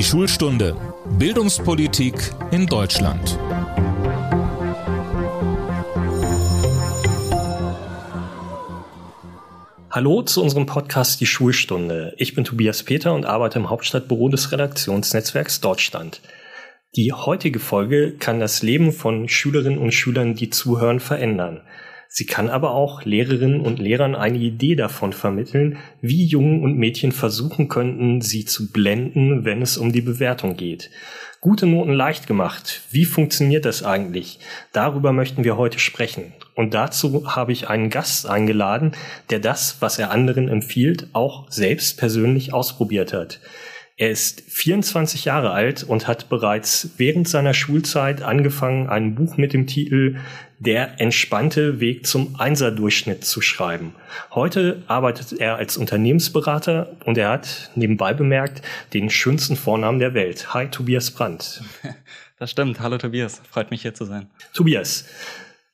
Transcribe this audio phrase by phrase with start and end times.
[0.00, 0.78] Die Schulstunde
[1.18, 2.14] Bildungspolitik
[2.52, 3.38] in Deutschland.
[9.90, 12.14] Hallo zu unserem Podcast Die Schulstunde.
[12.16, 16.22] Ich bin Tobias Peter und arbeite im Hauptstadtbüro des Redaktionsnetzwerks Deutschland.
[16.96, 21.60] Die heutige Folge kann das Leben von Schülerinnen und Schülern, die zuhören, verändern.
[22.12, 27.12] Sie kann aber auch Lehrerinnen und Lehrern eine Idee davon vermitteln, wie Jungen und Mädchen
[27.12, 30.90] versuchen könnten, sie zu blenden, wenn es um die Bewertung geht.
[31.40, 32.82] Gute Noten leicht gemacht.
[32.90, 34.40] Wie funktioniert das eigentlich?
[34.72, 36.32] Darüber möchten wir heute sprechen.
[36.56, 38.90] Und dazu habe ich einen Gast eingeladen,
[39.30, 43.38] der das, was er anderen empfiehlt, auch selbst persönlich ausprobiert hat.
[44.00, 49.52] Er ist 24 Jahre alt und hat bereits während seiner Schulzeit angefangen, ein Buch mit
[49.52, 50.16] dem Titel
[50.58, 53.94] der entspannte Weg zum Einserdurchschnitt zu schreiben.
[54.30, 58.62] Heute arbeitet er als Unternehmensberater und er hat nebenbei bemerkt
[58.94, 60.54] den schönsten Vornamen der Welt.
[60.54, 61.62] Hi, Tobias Brandt.
[62.38, 62.80] Das stimmt.
[62.80, 63.42] Hallo, Tobias.
[63.50, 64.30] Freut mich hier zu sein.
[64.54, 65.04] Tobias,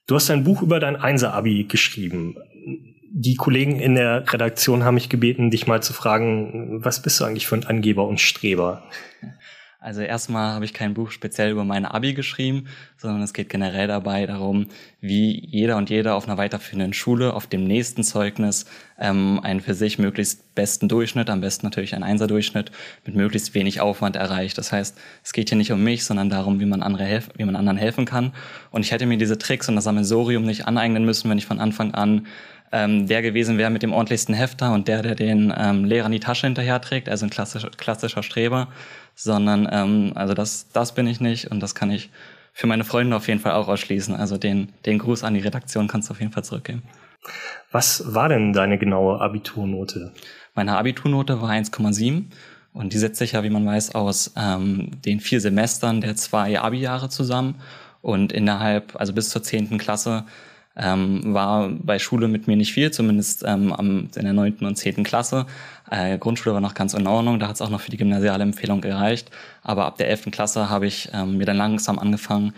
[0.08, 2.34] du hast ein Buch über dein Einser-Abi geschrieben.
[3.18, 7.24] Die Kollegen in der Redaktion haben mich gebeten, dich mal zu fragen, was bist du
[7.24, 8.82] eigentlich für ein Angeber und Streber?
[9.80, 12.66] Also erstmal habe ich kein Buch speziell über meine Abi geschrieben,
[12.98, 14.66] sondern es geht generell dabei darum,
[15.00, 18.66] wie jeder und jeder auf einer weiterführenden Schule auf dem nächsten Zeugnis
[18.98, 22.70] ähm, einen für sich möglichst besten Durchschnitt, am besten natürlich ein Einserdurchschnitt,
[23.06, 24.58] mit möglichst wenig Aufwand erreicht.
[24.58, 27.44] Das heißt, es geht hier nicht um mich, sondern darum, wie man, andere helf wie
[27.44, 28.32] man anderen helfen kann.
[28.72, 31.60] Und ich hätte mir diese Tricks und das Sammelsorium nicht aneignen müssen, wenn ich von
[31.60, 32.26] Anfang an
[32.72, 36.20] ähm, der gewesen wäre mit dem ordentlichsten Hefter und der, der den ähm, Lehrern die
[36.20, 38.68] Tasche hinterher trägt, also ein klassischer, klassischer Streber,
[39.14, 42.10] sondern ähm, also das, das bin ich nicht und das kann ich
[42.52, 44.14] für meine Freunde auf jeden Fall auch ausschließen.
[44.14, 46.82] Also den, den Gruß an die Redaktion kannst du auf jeden Fall zurückgeben.
[47.70, 50.12] Was war denn deine genaue Abiturnote?
[50.54, 52.24] Meine Abiturnote war 1,7
[52.72, 56.60] und die setzt sich ja, wie man weiß, aus ähm, den vier Semestern der zwei
[56.60, 57.56] Abi-Jahre zusammen.
[58.02, 60.24] Und innerhalb, also bis zur zehnten Klasse,
[60.76, 64.76] ähm, war bei Schule mit mir nicht viel, zumindest ähm, am, in der neunten und
[64.76, 65.46] zehnten Klasse.
[65.90, 68.42] Äh, Grundschule war noch ganz in Ordnung, da hat es auch noch für die gymnasiale
[68.42, 69.30] Empfehlung gereicht.
[69.62, 72.52] Aber ab der elften Klasse habe ich ähm, mir dann langsam angefangen,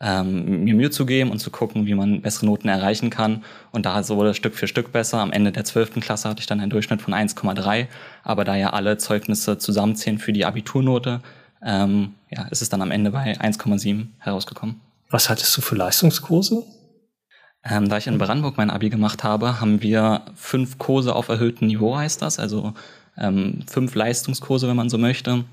[0.00, 3.44] ähm, mir Mühe zu geben und zu gucken, wie man bessere Noten erreichen kann.
[3.72, 5.18] Und da wurde es Stück für Stück besser.
[5.18, 7.86] Am Ende der zwölften Klasse hatte ich dann einen Durchschnitt von 1,3.
[8.22, 11.20] Aber da ja alle Zeugnisse zusammenzählen für die Abiturnote,
[11.64, 14.80] ähm, ja, ist es dann am Ende bei 1,7 herausgekommen.
[15.10, 16.64] Was hattest du für Leistungskurse?
[17.68, 21.68] Ähm, da ich in Brandenburg mein Abi gemacht habe, haben wir fünf Kurse auf erhöhtem
[21.68, 22.38] Niveau, heißt das.
[22.38, 22.74] Also
[23.16, 25.44] ähm, fünf Leistungskurse, wenn man so möchte.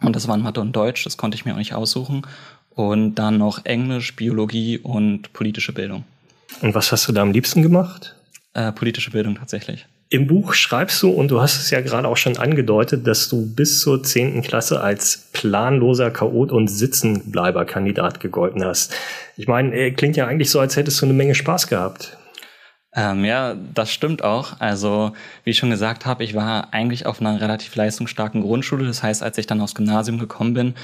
[0.00, 2.26] Und das waren Mathe und Deutsch, das konnte ich mir auch nicht aussuchen.
[2.70, 6.04] Und dann noch Englisch, Biologie und politische Bildung.
[6.62, 8.16] Und was hast du da am liebsten gemacht?
[8.54, 9.86] Äh, politische Bildung tatsächlich.
[10.12, 13.46] Im Buch schreibst du, und du hast es ja gerade auch schon angedeutet, dass du
[13.46, 18.94] bis zur zehnten Klasse als planloser Chaot und Sitzenbleiberkandidat gegolten hast.
[19.38, 22.18] Ich meine, äh, klingt ja eigentlich so, als hättest du eine Menge Spaß gehabt.
[22.94, 24.60] Ähm, ja, das stimmt auch.
[24.60, 25.12] Also,
[25.44, 28.84] wie ich schon gesagt habe, ich war eigentlich auf einer relativ leistungsstarken Grundschule.
[28.84, 30.74] Das heißt, als ich dann aufs Gymnasium gekommen bin,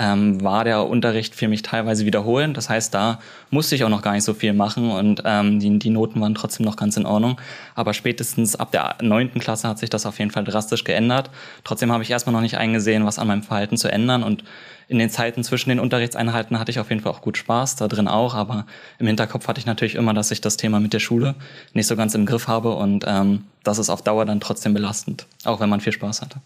[0.00, 2.56] ähm, war der Unterricht für mich teilweise wiederholend.
[2.56, 5.78] Das heißt, da musste ich auch noch gar nicht so viel machen und ähm, die,
[5.78, 7.38] die Noten waren trotzdem noch ganz in Ordnung.
[7.74, 11.30] Aber spätestens ab der neunten Klasse hat sich das auf jeden Fall drastisch geändert.
[11.64, 14.42] Trotzdem habe ich erstmal noch nicht eingesehen, was an meinem Verhalten zu ändern und
[14.88, 17.86] in den Zeiten zwischen den Unterrichtseinheiten hatte ich auf jeden Fall auch gut Spaß, da
[17.86, 18.66] drin auch, aber
[18.98, 21.36] im Hinterkopf hatte ich natürlich immer, dass ich das Thema mit der Schule
[21.74, 25.26] nicht so ganz im Griff habe und ähm, das ist auf Dauer dann trotzdem belastend,
[25.44, 26.40] auch wenn man viel Spaß hatte.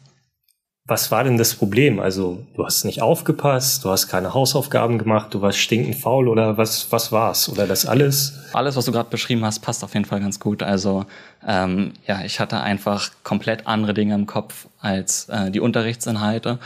[0.87, 1.99] Was war denn das Problem?
[1.99, 6.59] Also, du hast nicht aufgepasst, du hast keine Hausaufgaben gemacht, du warst stinkend faul oder
[6.59, 7.49] was, was war's?
[7.49, 8.39] Oder das alles?
[8.53, 10.63] Alles, was du gerade beschrieben hast, passt auf jeden Fall ganz gut.
[10.63, 11.07] Also,
[11.47, 16.59] ähm, ja, ich hatte einfach komplett andere Dinge im Kopf als äh, die Unterrichtsinhalte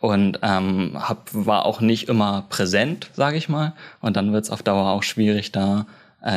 [0.00, 3.72] und ähm, hab, war auch nicht immer präsent, sage ich mal.
[4.02, 5.86] Und dann wird's auf Dauer auch schwierig, da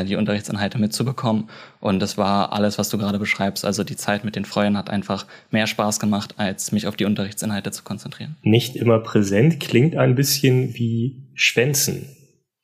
[0.05, 1.49] die Unterrichtsinhalte mitzubekommen.
[1.79, 3.65] Und das war alles, was du gerade beschreibst.
[3.65, 7.05] Also die Zeit mit den Freunden hat einfach mehr Spaß gemacht, als mich auf die
[7.05, 8.35] Unterrichtsinhalte zu konzentrieren.
[8.41, 12.07] Nicht immer präsent klingt ein bisschen wie Schwänzen.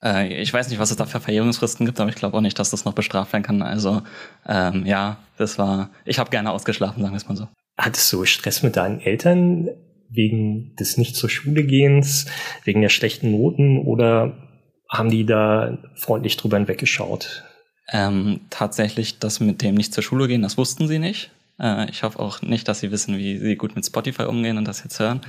[0.03, 2.57] Äh, ich weiß nicht, was es da für Verjährungsfristen gibt, aber ich glaube auch nicht,
[2.57, 3.61] dass das noch bestraft werden kann.
[3.61, 4.01] Also
[4.47, 5.89] ähm, ja, das war.
[6.05, 7.47] Ich habe gerne ausgeschlafen, sagen wir es mal so.
[7.77, 9.69] Hattest du Stress mit deinen Eltern
[10.09, 12.25] wegen des nicht zur Schule gehens,
[12.65, 14.50] wegen der schlechten Noten oder
[14.91, 17.43] haben die da freundlich drüber hinweggeschaut?
[17.91, 21.31] Ähm, tatsächlich, das mit dem nicht zur Schule gehen, das wussten sie nicht.
[21.61, 24.67] Äh, ich hoffe auch nicht, dass Sie wissen, wie Sie gut mit Spotify umgehen und
[24.67, 25.21] das jetzt hören.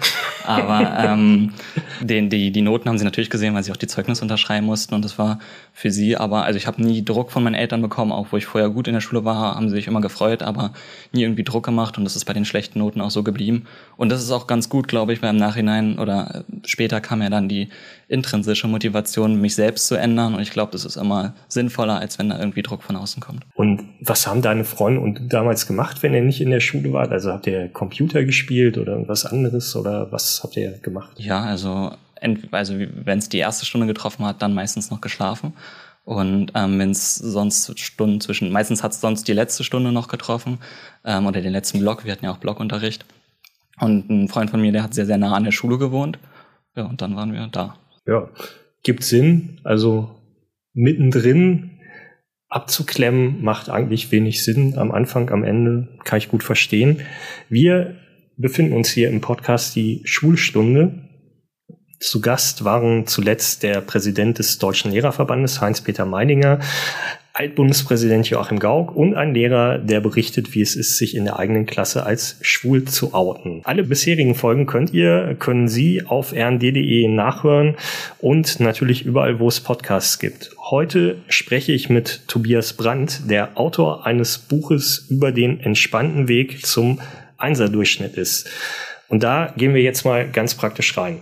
[0.45, 1.53] Aber ähm,
[2.01, 4.95] den, die, die Noten haben Sie natürlich gesehen, weil Sie auch die Zeugnisse unterschreiben mussten
[4.95, 5.39] und das war
[5.73, 6.17] für Sie.
[6.17, 8.89] Aber also ich habe nie Druck von meinen Eltern bekommen, auch wo ich vorher gut
[8.89, 10.73] in der Schule war, haben sie sich immer gefreut, aber
[11.13, 13.67] nie irgendwie Druck gemacht und das ist bei den schlechten Noten auch so geblieben.
[13.97, 17.31] Und das ist auch ganz gut, glaube ich, weil im Nachhinein oder später kam ja
[17.31, 17.69] dann die
[18.09, 20.35] intrinsische Motivation, mich selbst zu ändern.
[20.35, 23.45] Und ich glaube, das ist immer sinnvoller, als wenn da irgendwie Druck von außen kommt.
[23.55, 27.13] Und was haben deine Freunde und damals gemacht, wenn ihr nicht in der Schule wart?
[27.13, 31.13] Also habt ihr Computer gespielt oder irgendwas anderes oder was habt ihr gemacht?
[31.19, 31.93] Ja, also,
[32.51, 35.53] also wenn es die erste Stunde getroffen hat, dann meistens noch geschlafen.
[36.05, 40.09] Und ähm, wenn es sonst Stunden zwischen, meistens hat es sonst die letzte Stunde noch
[40.09, 40.59] getroffen
[41.05, 42.05] ähm, oder den letzten Block.
[42.05, 43.05] Wir hatten ja auch Blockunterricht.
[43.79, 46.19] Und ein Freund von mir, der hat sehr, sehr nah an der Schule gewohnt.
[46.75, 47.77] Ja, und dann waren wir da.
[48.07, 48.29] Ja,
[48.83, 49.61] gibt Sinn.
[49.63, 50.11] Also
[50.75, 51.72] mittendrin
[52.53, 54.77] abzuklemmen macht eigentlich wenig Sinn.
[54.77, 57.01] Am Anfang, am Ende kann ich gut verstehen.
[57.49, 57.97] Wir
[58.37, 61.09] befinden uns hier im Podcast die Schulstunde.
[61.99, 66.59] Zu Gast waren zuletzt der Präsident des Deutschen Lehrerverbandes, Heinz-Peter Meininger,
[67.35, 71.65] Altbundespräsident Joachim Gauck und ein Lehrer, der berichtet, wie es ist, sich in der eigenen
[71.65, 73.63] Klasse als schwul zu outen.
[73.65, 77.77] Alle bisherigen Folgen könnt ihr, können Sie auf rnd.de nachhören
[78.19, 80.51] und natürlich überall, wo es Podcasts gibt.
[80.71, 87.01] Heute spreche ich mit Tobias Brandt, der Autor eines Buches über den entspannten Weg zum
[87.39, 88.51] Einserdurchschnitt ist.
[89.09, 91.21] Und da gehen wir jetzt mal ganz praktisch rein.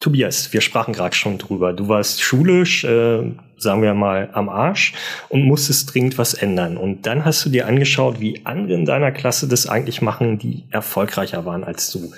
[0.00, 1.74] Tobias, wir sprachen gerade schon drüber.
[1.74, 4.94] Du warst schulisch, äh, sagen wir mal, am Arsch
[5.28, 6.78] und musstest dringend was ändern.
[6.78, 10.64] Und dann hast du dir angeschaut, wie andere in deiner Klasse das eigentlich machen, die
[10.70, 12.12] erfolgreicher waren als du.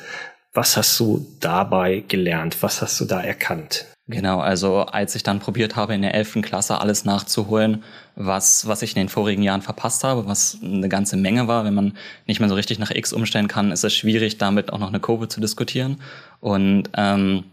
[0.52, 2.56] Was hast du dabei gelernt?
[2.62, 3.86] Was hast du da erkannt?
[4.06, 7.82] Genau, also als ich dann probiert habe, in der elften Klasse alles nachzuholen,
[8.14, 11.74] was, was ich in den vorigen Jahren verpasst habe, was eine ganze Menge war, wenn
[11.74, 11.96] man
[12.26, 15.00] nicht mehr so richtig nach X umstellen kann, ist es schwierig, damit auch noch eine
[15.00, 16.00] Kurve zu diskutieren.
[16.40, 17.44] Und ähm,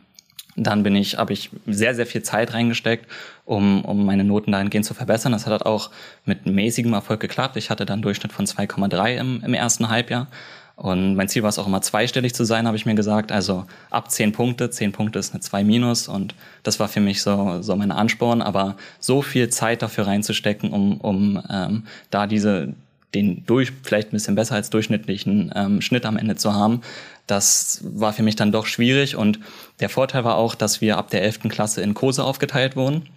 [0.55, 3.09] dann bin ich, habe ich sehr, sehr viel Zeit reingesteckt,
[3.45, 5.31] um, um meine Noten dahingehend zu verbessern.
[5.31, 5.89] Das hat halt auch
[6.25, 7.55] mit mäßigem Erfolg geklappt.
[7.55, 10.27] Ich hatte dann einen Durchschnitt von 2,3 im, im ersten Halbjahr.
[10.75, 13.33] Und mein Ziel war es auch immer zweistellig zu sein, habe ich mir gesagt.
[13.33, 17.21] Also ab 10 Punkte, 10 Punkte ist eine 2 minus und das war für mich
[17.21, 18.41] so, so mein Ansporn.
[18.41, 22.75] Aber so viel Zeit dafür reinzustecken, um, um ähm, da diese,
[23.13, 26.81] den durch, vielleicht ein bisschen besser als durchschnittlichen ähm, Schnitt am Ende zu haben,
[27.27, 29.39] das war für mich dann doch schwierig und
[29.79, 31.41] der Vorteil war auch, dass wir ab der 11.
[31.49, 33.07] Klasse in Kurse aufgeteilt wurden.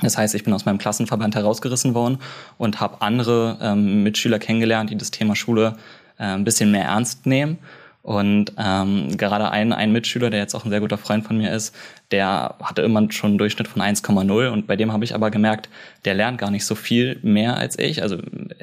[0.00, 2.18] Das heißt, ich bin aus meinem Klassenverband herausgerissen worden
[2.58, 5.76] und habe andere ähm, Mitschüler kennengelernt, die das Thema Schule
[6.18, 7.58] äh, ein bisschen mehr ernst nehmen
[8.02, 11.52] und ähm, gerade ein, ein Mitschüler, der jetzt auch ein sehr guter Freund von mir
[11.52, 11.74] ist,
[12.10, 15.68] der hatte immer schon einen Durchschnitt von 1,0 und bei dem habe ich aber gemerkt,
[16.04, 18.02] der lernt gar nicht so viel mehr als ich.
[18.02, 18.18] Also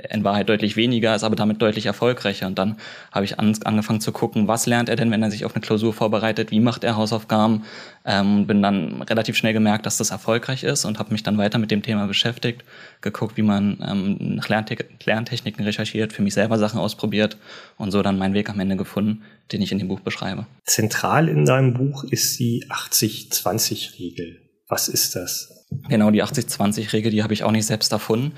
[0.10, 2.48] in Wahrheit deutlich weniger, ist aber damit deutlich erfolgreicher.
[2.48, 2.78] Und dann
[3.12, 5.62] habe ich an, angefangen zu gucken, was lernt er denn, wenn er sich auf eine
[5.62, 7.64] Klausur vorbereitet, wie macht er Hausaufgaben.
[8.06, 11.60] Ähm, bin dann relativ schnell gemerkt, dass das erfolgreich ist und habe mich dann weiter
[11.60, 12.64] mit dem Thema beschäftigt,
[13.02, 14.70] geguckt, wie man ähm, nach Lernt
[15.06, 17.38] Lerntechniken recherchiert, für mich selber Sachen ausprobiert
[17.78, 20.46] und so dann meinen Weg am Ende gefunden, den ich in dem Buch beschreibe.
[20.66, 24.42] Zentral in deinem Buch ist die 80-20-Regel.
[24.68, 25.66] Was ist das?
[25.88, 28.34] Genau, die 80-20-Regel, die habe ich auch nicht selbst erfunden.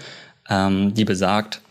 [0.50, 1.62] Ähm, die besagt,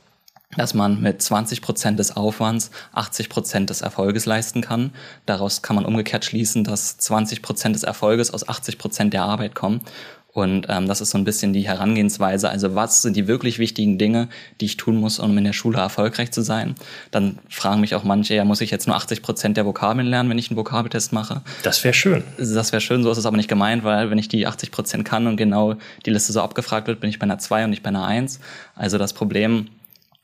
[0.57, 4.93] dass man mit 20 Prozent des Aufwands 80 Prozent des Erfolges leisten kann.
[5.27, 9.55] Daraus kann man umgekehrt schließen, dass 20 Prozent des Erfolges aus 80 Prozent der Arbeit
[9.55, 9.81] kommen.
[10.33, 12.49] Und ähm, das ist so ein bisschen die Herangehensweise.
[12.49, 14.29] Also was sind die wirklich wichtigen Dinge,
[14.61, 16.77] die ich tun muss, um in der Schule erfolgreich zu sein?
[17.11, 20.31] Dann fragen mich auch manche, ja, muss ich jetzt nur 80 Prozent der Vokabeln lernen,
[20.31, 21.43] wenn ich einen Vokabeltest mache?
[21.63, 22.23] Das wäre schön.
[22.39, 25.05] Das wäre schön, so ist es aber nicht gemeint, weil wenn ich die 80 Prozent
[25.05, 25.75] kann und genau
[26.07, 28.39] die Liste so abgefragt wird, bin ich bei einer 2 und nicht bei einer 1.
[28.77, 29.67] Also das Problem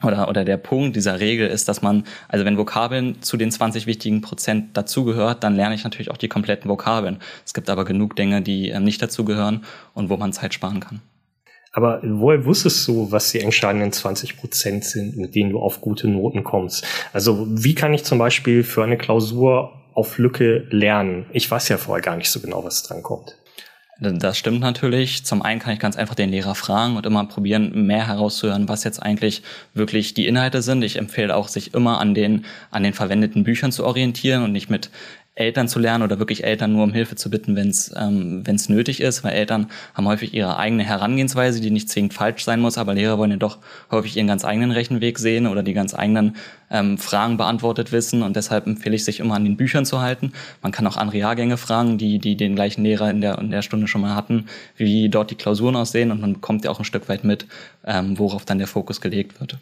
[0.03, 3.87] oder, oder der Punkt dieser Regel ist, dass man, also wenn Vokabeln zu den 20
[3.87, 7.19] wichtigen Prozent dazugehört, dann lerne ich natürlich auch die kompletten Vokabeln.
[7.45, 11.00] Es gibt aber genug Dinge, die ähm, nicht dazugehören und wo man Zeit sparen kann.
[11.73, 16.09] Aber woher wusstest du, was die entscheidenden 20 Prozent sind, mit denen du auf gute
[16.09, 16.87] Noten kommst?
[17.12, 21.26] Also wie kann ich zum Beispiel für eine Klausur auf Lücke lernen?
[21.33, 23.37] Ich weiß ja vorher gar nicht so genau, was dran kommt.
[23.99, 25.25] Das stimmt natürlich.
[25.25, 28.85] Zum einen kann ich ganz einfach den Lehrer fragen und immer probieren, mehr herauszuhören, was
[28.85, 30.83] jetzt eigentlich wirklich die Inhalte sind.
[30.83, 34.69] Ich empfehle auch, sich immer an den, an den verwendeten Büchern zu orientieren und nicht
[34.69, 34.91] mit
[35.37, 38.71] Eltern zu lernen oder wirklich Eltern nur um Hilfe zu bitten, wenn es ähm, wenn's
[38.71, 42.78] nötig ist, weil Eltern haben häufig ihre eigene Herangehensweise, die nicht zwingend falsch sein muss,
[42.78, 43.59] aber Lehrer wollen ja doch
[43.90, 46.37] häufig ihren ganz eigenen Rechenweg sehen oder die ganz eigenen
[46.71, 50.33] ähm, Fragen beantwortet wissen und deshalb empfehle ich, sich immer an den Büchern zu halten.
[50.62, 53.61] Man kann auch andere Jahrgänge fragen, die, die den gleichen Lehrer in der, in der
[53.61, 56.87] Stunde schon mal hatten, wie dort die Klausuren aussehen und man bekommt ja auch ein
[56.87, 57.47] Stück weit mit,
[57.85, 59.59] ähm, worauf dann der Fokus gelegt wird.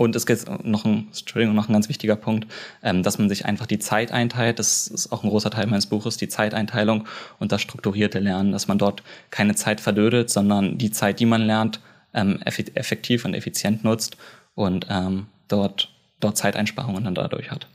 [0.00, 2.50] Und es gibt noch ein, Entschuldigung, noch ein ganz wichtiger Punkt,
[2.82, 4.58] ähm, dass man sich einfach die Zeit einteilt.
[4.58, 7.06] Das ist auch ein großer Teil meines Buches, die Zeiteinteilung
[7.38, 11.42] und das strukturierte Lernen, dass man dort keine Zeit verdödet, sondern die Zeit, die man
[11.42, 11.80] lernt,
[12.14, 14.16] ähm, effektiv und effizient nutzt
[14.54, 17.66] und ähm, dort, dort Zeiteinsparungen dann dadurch hat.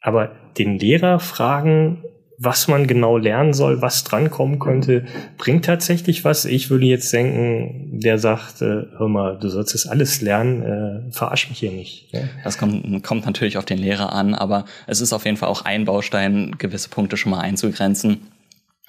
[0.00, 2.02] Aber den Lehrer fragen,
[2.44, 5.04] was man genau lernen soll, was drankommen könnte,
[5.38, 6.44] bringt tatsächlich was.
[6.44, 11.12] Ich würde jetzt denken, der sagt, äh, hör mal, du sollst das alles lernen, äh,
[11.12, 12.12] verarsch mich hier nicht.
[12.12, 12.20] Ja?
[12.42, 15.64] Das kommt, kommt natürlich auf den Lehrer an, aber es ist auf jeden Fall auch
[15.64, 18.18] ein Baustein, gewisse Punkte schon mal einzugrenzen.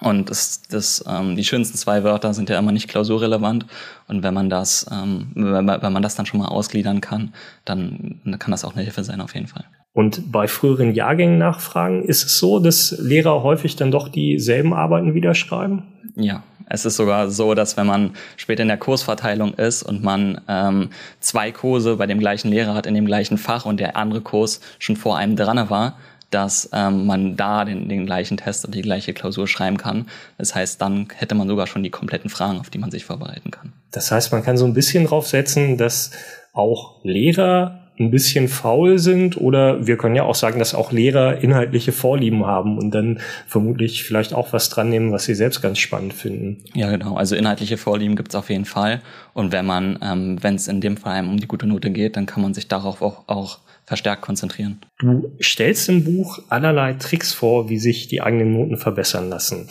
[0.04, 3.66] Und das, das, ähm, die schönsten zwei Wörter sind ja immer nicht klausurrelevant.
[4.08, 7.34] Und wenn man das, ähm, wenn, man das dann schon mal ausgliedern kann,
[7.64, 9.64] dann, dann kann das auch eine Hilfe sein auf jeden Fall.
[9.94, 15.14] Und bei früheren Jahrgängen nachfragen, ist es so, dass Lehrer häufig dann doch dieselben Arbeiten
[15.14, 15.84] wieder schreiben?
[16.16, 20.42] Ja, es ist sogar so, dass wenn man später in der Kursverteilung ist und man
[20.48, 24.22] ähm, zwei Kurse bei dem gleichen Lehrer hat in dem gleichen Fach und der andere
[24.22, 25.98] Kurs schon vor einem dran war,
[26.34, 30.08] dass ähm, man da den, den gleichen Test und die gleiche Klausur schreiben kann.
[30.38, 33.52] Das heißt, dann hätte man sogar schon die kompletten Fragen, auf die man sich vorbereiten
[33.52, 33.74] kann.
[33.92, 36.12] Das heißt, man kann so ein bisschen drauf setzen, dass
[36.54, 41.38] auch Lehrer ein bisschen faul sind oder wir können ja auch sagen, dass auch Lehrer
[41.38, 45.78] inhaltliche Vorlieben haben und dann vermutlich vielleicht auch was dran nehmen, was sie selbst ganz
[45.78, 46.64] spannend finden.
[46.74, 47.16] Ja, genau.
[47.16, 49.02] Also inhaltliche Vorlieben gibt es auf jeden Fall.
[49.34, 52.26] Und wenn man, ähm, wenn es in dem Fall um die gute Note geht, dann
[52.26, 53.60] kann man sich darauf auch, auch
[53.94, 54.82] verstärkt konzentrieren.
[54.98, 59.70] Du stellst im Buch allerlei Tricks vor, wie sich die eigenen Noten verbessern lassen.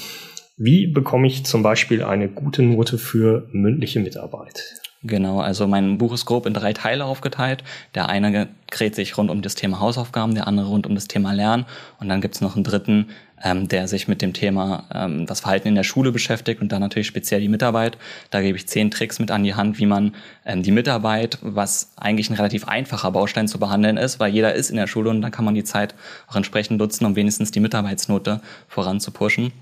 [0.56, 4.81] Wie bekomme ich zum Beispiel eine gute Note für mündliche Mitarbeit?
[5.04, 7.64] Genau, also mein Buch ist grob in drei Teile aufgeteilt.
[7.96, 11.32] Der eine dreht sich rund um das Thema Hausaufgaben, der andere rund um das Thema
[11.32, 11.66] Lernen
[11.98, 13.08] und dann gibt's noch einen dritten,
[13.42, 16.80] ähm, der sich mit dem Thema ähm, das Verhalten in der Schule beschäftigt und dann
[16.80, 17.98] natürlich speziell die Mitarbeit.
[18.30, 20.14] Da gebe ich zehn Tricks mit an die Hand, wie man
[20.46, 24.70] ähm, die Mitarbeit, was eigentlich ein relativ einfacher Baustein zu behandeln ist, weil jeder ist
[24.70, 25.96] in der Schule und dann kann man die Zeit
[26.28, 29.52] auch entsprechend nutzen, um wenigstens die Mitarbeitsnote voranzupushen.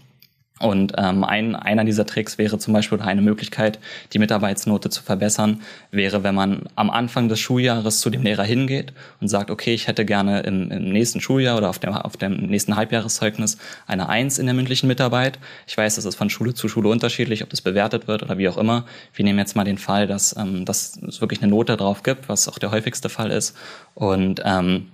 [0.61, 3.79] Und ähm, ein, einer dieser Tricks wäre zum Beispiel eine Möglichkeit,
[4.13, 8.93] die Mitarbeitsnote zu verbessern, wäre, wenn man am Anfang des Schuljahres zu dem Lehrer hingeht
[9.23, 12.37] und sagt, okay, ich hätte gerne im, im nächsten Schuljahr oder auf dem, auf dem
[12.47, 15.39] nächsten Halbjahreszeugnis eine Eins in der mündlichen Mitarbeit.
[15.67, 18.49] Ich weiß, das ist von Schule zu Schule unterschiedlich, ob das bewertet wird oder wie
[18.49, 18.85] auch immer.
[19.15, 22.29] Wir nehmen jetzt mal den Fall, dass, ähm, dass es wirklich eine Note drauf gibt,
[22.29, 23.57] was auch der häufigste Fall ist.
[23.95, 24.89] Und ähm,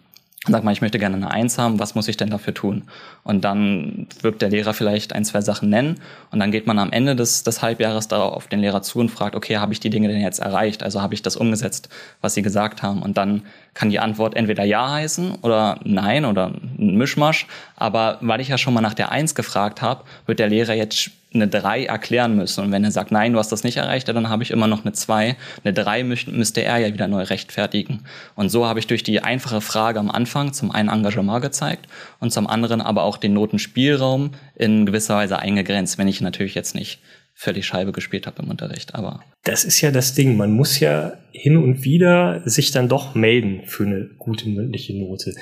[0.49, 2.85] Sag mal, ich möchte gerne eine Eins haben, was muss ich denn dafür tun?
[3.25, 6.01] Und dann wird der Lehrer vielleicht ein, zwei Sachen nennen
[6.31, 9.09] und dann geht man am Ende des, des Halbjahres darauf auf den Lehrer zu und
[9.09, 10.85] fragt, okay, habe ich die Dinge denn jetzt erreicht?
[10.85, 11.89] Also habe ich das umgesetzt,
[12.21, 13.03] was Sie gesagt haben?
[13.03, 13.43] Und dann
[13.77, 16.47] kann die Antwort entweder Ja heißen oder Nein oder
[16.79, 17.47] ein Mischmasch.
[17.77, 21.11] Aber weil ich ja schon mal nach der Eins gefragt habe, wird der Lehrer jetzt
[21.35, 22.65] eine 3 erklären müssen.
[22.65, 24.85] Und wenn er sagt, nein, du hast das nicht erreicht, dann habe ich immer noch
[24.85, 25.37] eine 2.
[25.63, 28.05] Eine 3 müsste er ja wieder neu rechtfertigen.
[28.35, 31.87] Und so habe ich durch die einfache Frage am Anfang zum einen Engagement gezeigt
[32.19, 36.75] und zum anderen aber auch den Notenspielraum in gewisser Weise eingegrenzt, wenn ich natürlich jetzt
[36.75, 37.01] nicht
[37.37, 38.95] völlig Scheibe gespielt habe im Unterricht.
[38.95, 40.37] Aber das ist ja das Ding.
[40.37, 45.35] Man muss ja hin und wieder sich dann doch melden für eine gute mündliche Note.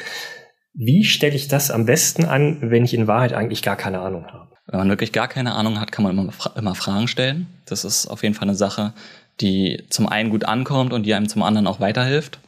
[0.75, 4.27] Wie stelle ich das am besten an, wenn ich in Wahrheit eigentlich gar keine Ahnung
[4.27, 4.51] habe?
[4.67, 7.47] Wenn man wirklich gar keine Ahnung hat, kann man immer, immer Fragen stellen.
[7.65, 8.93] Das ist auf jeden Fall eine Sache,
[9.41, 12.41] die zum einen gut ankommt und die einem zum anderen auch weiterhilft.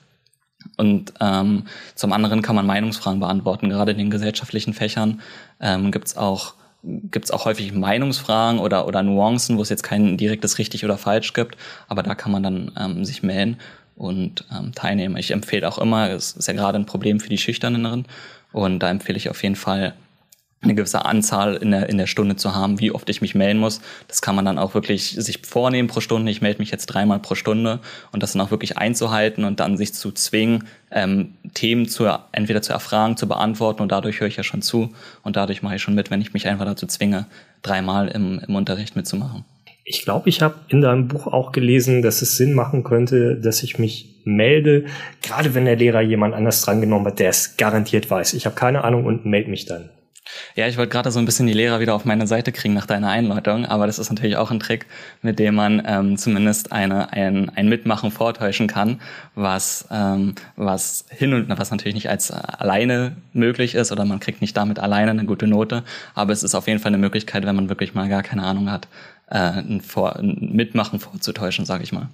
[0.77, 3.69] Und ähm, zum anderen kann man Meinungsfragen beantworten.
[3.69, 5.21] Gerade in den gesellschaftlichen Fächern
[5.61, 6.55] ähm, gibt es auch
[7.11, 11.33] gibt's auch häufig Meinungsfragen oder, oder Nuancen, wo es jetzt kein direktes richtig oder falsch
[11.33, 11.57] gibt,
[11.89, 13.59] aber da kann man dann ähm, sich melden
[13.97, 15.17] und ähm, teilnehmen.
[15.17, 18.07] Ich empfehle auch immer, es ist ja gerade ein Problem für die Schüchterneren
[18.53, 19.95] und da empfehle ich auf jeden Fall
[20.63, 23.61] eine gewisse Anzahl in der, in der Stunde zu haben, wie oft ich mich melden
[23.61, 23.81] muss.
[24.09, 26.31] Das kann man dann auch wirklich sich vornehmen pro Stunde.
[26.31, 27.81] Ich melde mich jetzt dreimal pro Stunde
[28.13, 32.63] und das dann auch wirklich einzuhalten und dann sich zu zwingen, ähm, Themen zu, entweder
[32.63, 35.83] zu erfragen, zu beantworten und dadurch höre ich ja schon zu und dadurch mache ich
[35.83, 37.27] schon mit, wenn ich mich einfach dazu zwinge,
[37.63, 39.45] dreimal im, im Unterricht mitzumachen.
[39.85, 43.63] Ich glaube, ich habe in deinem Buch auch gelesen, dass es Sinn machen könnte, dass
[43.63, 44.87] ich mich melde,
[45.23, 48.35] gerade wenn der Lehrer jemand anders drangenommen hat, der es garantiert weiß.
[48.35, 49.91] Ich habe keine Ahnung und melde mich dann.
[50.57, 52.87] Ja, ich wollte gerade so ein bisschen die Lehrer wieder auf meine Seite kriegen nach
[52.87, 54.87] deiner Einleitung, aber das ist natürlich auch ein Trick,
[55.21, 59.03] mit dem man ähm, zumindest eine, ein, ein Mitmachen vortäuschen kann,
[59.35, 64.41] was, ähm, was hin und was natürlich nicht als alleine möglich ist oder man kriegt
[64.41, 65.85] nicht damit alleine eine gute Note,
[66.15, 68.71] aber es ist auf jeden Fall eine Möglichkeit, wenn man wirklich mal gar keine Ahnung
[68.71, 68.89] hat,
[69.29, 72.09] äh, ein, Vor ein Mitmachen vorzutäuschen, sage ich mal.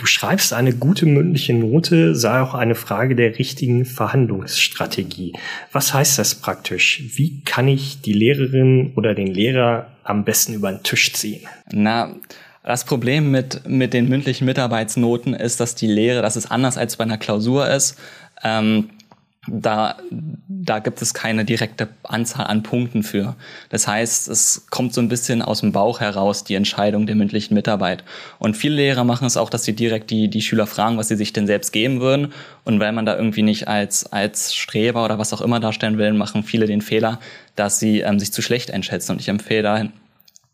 [0.00, 5.34] Du schreibst, eine gute mündliche Note sei auch eine Frage der richtigen Verhandlungsstrategie.
[5.72, 7.02] Was heißt das praktisch?
[7.16, 11.46] Wie kann ich die Lehrerin oder den Lehrer am besten über den Tisch ziehen?
[11.70, 12.14] Na,
[12.62, 16.96] Das Problem mit, mit den mündlichen Mitarbeitsnoten ist, dass die Lehre, dass es anders als
[16.96, 17.98] bei einer Klausur ist.
[18.42, 18.88] Ähm,
[19.46, 23.36] da, da gibt es keine direkte Anzahl an Punkten für.
[23.70, 27.54] Das heißt, es kommt so ein bisschen aus dem Bauch heraus, die Entscheidung der mündlichen
[27.54, 28.04] Mitarbeit.
[28.38, 31.16] Und viele Lehrer machen es auch, dass sie direkt die, die Schüler fragen, was sie
[31.16, 32.34] sich denn selbst geben würden.
[32.64, 36.12] Und weil man da irgendwie nicht als, als Streber oder was auch immer darstellen will,
[36.12, 37.18] machen viele den Fehler,
[37.56, 39.12] dass sie ähm, sich zu schlecht einschätzen.
[39.12, 39.88] Und ich empfehle da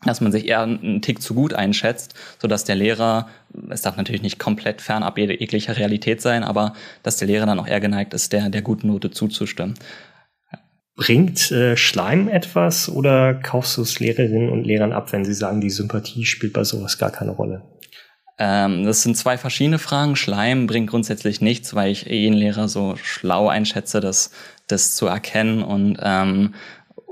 [0.05, 3.27] dass man sich eher einen Tick zu gut einschätzt, so dass der Lehrer,
[3.69, 6.73] es darf natürlich nicht komplett fernab jeglicher Realität sein, aber
[7.03, 9.73] dass der Lehrer dann auch eher geneigt ist, der, der guten Note zuzustimmen.
[10.95, 15.61] Bringt äh, Schleim etwas oder kaufst du es Lehrerinnen und Lehrern ab, wenn sie sagen,
[15.61, 17.61] die Sympathie spielt bei sowas gar keine Rolle?
[18.39, 20.15] Ähm, das sind zwei verschiedene Fragen.
[20.15, 24.31] Schleim bringt grundsätzlich nichts, weil ich jeden Lehrer so schlau einschätze, das,
[24.67, 26.53] das zu erkennen und ähm,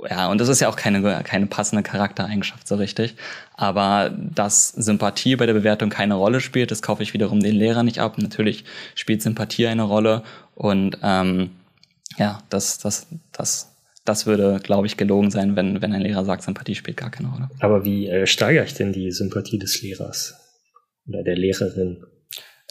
[0.09, 3.15] ja, und das ist ja auch keine, keine passende Charaktereigenschaft so richtig.
[3.53, 7.83] Aber dass Sympathie bei der Bewertung keine Rolle spielt, das kaufe ich wiederum den Lehrer
[7.83, 8.17] nicht ab.
[8.17, 10.23] Natürlich spielt Sympathie eine Rolle
[10.55, 11.51] und ähm,
[12.17, 16.43] ja, das, das, das, das würde, glaube ich, gelogen sein, wenn, wenn ein Lehrer sagt,
[16.43, 17.49] Sympathie spielt gar keine Rolle.
[17.59, 20.35] Aber wie äh, steigere ich denn die Sympathie des Lehrers
[21.07, 22.03] oder der Lehrerin?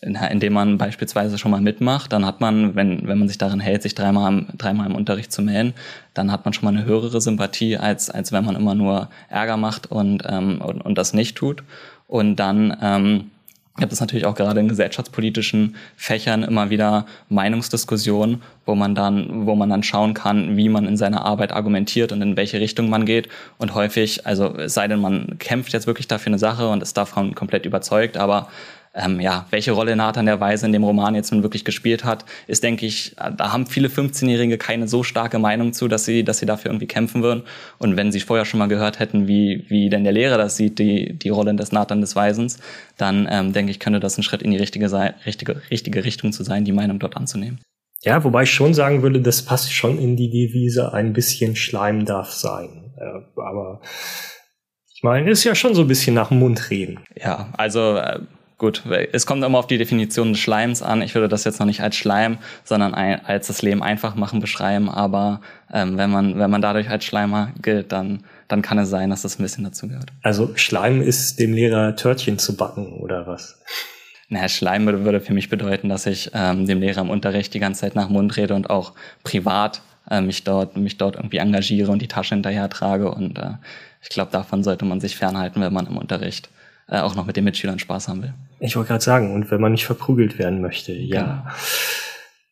[0.04, 3.82] Indem man beispielsweise schon mal mitmacht, dann hat man, wenn, wenn man sich daran hält,
[3.82, 5.74] sich dreimal, im, dreimal im Unterricht zu melden,
[6.12, 9.56] dann hat man schon mal eine höhere Sympathie, als, als wenn man immer nur Ärger
[9.56, 11.62] macht und, ähm, und, und das nicht tut.
[12.06, 13.30] Und dann ähm,
[13.76, 19.56] gibt es natürlich auch gerade in gesellschaftspolitischen Fächern immer wieder Meinungsdiskussionen, wo man dann, wo
[19.56, 23.04] man dann schauen kann, wie man in seiner Arbeit argumentiert und in welche Richtung man
[23.04, 23.28] geht.
[23.58, 26.96] Und häufig, also es sei denn, man kämpft jetzt wirklich dafür eine Sache und ist
[26.96, 28.48] davon komplett überzeugt, aber
[28.94, 32.24] ähm, ja, welche Rolle Nathan der Weise in dem Roman jetzt nun wirklich gespielt hat,
[32.46, 36.38] ist, denke ich, da haben viele 15-Jährige keine so starke Meinung zu, dass sie, dass
[36.38, 37.42] sie dafür irgendwie kämpfen würden.
[37.78, 40.78] Und wenn sie vorher schon mal gehört hätten, wie, wie denn der Lehrer das sieht,
[40.78, 42.58] die, die Rolle des Nathan des Weisens,
[42.96, 44.88] dann ähm, denke ich, könnte das ein Schritt in die richtige,
[45.26, 47.60] richtige, richtige Richtung zu sein, die Meinung dort anzunehmen.
[48.02, 52.04] Ja, wobei ich schon sagen würde, das passt schon in die Devise, ein bisschen Schleim
[52.04, 52.92] darf sein.
[52.98, 53.80] Äh, aber
[54.94, 57.00] ich meine, ist ja schon so ein bisschen nach dem Mund reden.
[57.16, 58.20] Ja, also äh,
[58.64, 61.02] Gut, es kommt immer auf die Definition des Schleims an.
[61.02, 64.88] Ich würde das jetzt noch nicht als Schleim, sondern als das Leben einfach machen beschreiben.
[64.88, 69.10] Aber ähm, wenn man wenn man dadurch als Schleimer gilt, dann dann kann es sein,
[69.10, 70.06] dass das ein bisschen dazu gehört.
[70.22, 73.60] Also Schleim ist dem Lehrer Törtchen zu backen oder was?
[74.30, 77.60] Naja, Schleim würde, würde für mich bedeuten, dass ich ähm, dem Lehrer im Unterricht die
[77.60, 81.92] ganze Zeit nach Mund rede und auch privat äh, mich dort mich dort irgendwie engagiere
[81.92, 83.10] und die Tasche hinterher trage.
[83.10, 83.56] Und äh,
[84.00, 86.48] ich glaube, davon sollte man sich fernhalten, wenn man im Unterricht
[86.88, 88.34] äh, auch noch mit den Mitschülern Spaß haben will.
[88.60, 91.22] Ich wollte gerade sagen, und wenn man nicht verprügelt werden möchte, ja.
[91.22, 91.54] Genau.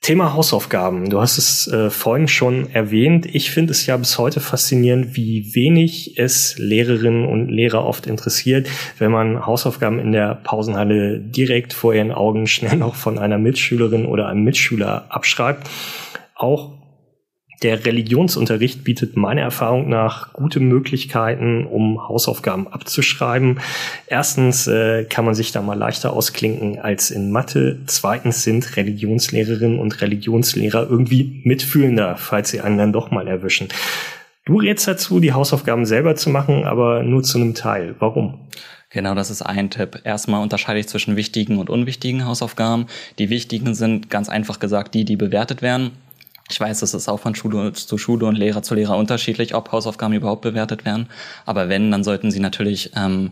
[0.02, 1.10] Thema Hausaufgaben.
[1.10, 3.24] Du hast es äh, vorhin schon erwähnt.
[3.24, 8.68] Ich finde es ja bis heute faszinierend, wie wenig es Lehrerinnen und Lehrer oft interessiert,
[8.98, 14.04] wenn man Hausaufgaben in der Pausenhalle direkt vor ihren Augen schnell noch von einer Mitschülerin
[14.04, 15.70] oder einem Mitschüler abschreibt.
[16.34, 16.81] Auch
[17.62, 23.60] der Religionsunterricht bietet meiner Erfahrung nach gute Möglichkeiten, um Hausaufgaben abzuschreiben.
[24.06, 27.80] Erstens äh, kann man sich da mal leichter ausklinken als in Mathe.
[27.86, 33.68] Zweitens sind Religionslehrerinnen und Religionslehrer irgendwie mitfühlender, falls sie einen dann doch mal erwischen.
[34.44, 37.94] Du rätst dazu, die Hausaufgaben selber zu machen, aber nur zu einem Teil.
[38.00, 38.40] Warum?
[38.90, 40.00] Genau, das ist ein Tipp.
[40.04, 42.86] Erstmal unterscheide ich zwischen wichtigen und unwichtigen Hausaufgaben.
[43.18, 45.92] Die wichtigen sind ganz einfach gesagt die, die bewertet werden.
[46.52, 49.72] Ich weiß, das ist auch von Schule zu Schule und Lehrer zu Lehrer unterschiedlich, ob
[49.72, 51.08] Hausaufgaben überhaupt bewertet werden.
[51.46, 53.30] Aber wenn, dann sollten sie natürlich ähm,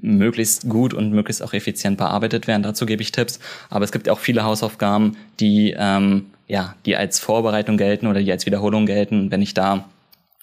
[0.00, 2.64] möglichst gut und möglichst auch effizient bearbeitet werden.
[2.64, 3.38] Dazu gebe ich Tipps.
[3.70, 8.32] Aber es gibt auch viele Hausaufgaben, die ähm, ja, die als Vorbereitung gelten oder die
[8.32, 9.30] als Wiederholung gelten.
[9.30, 9.84] Wenn ich da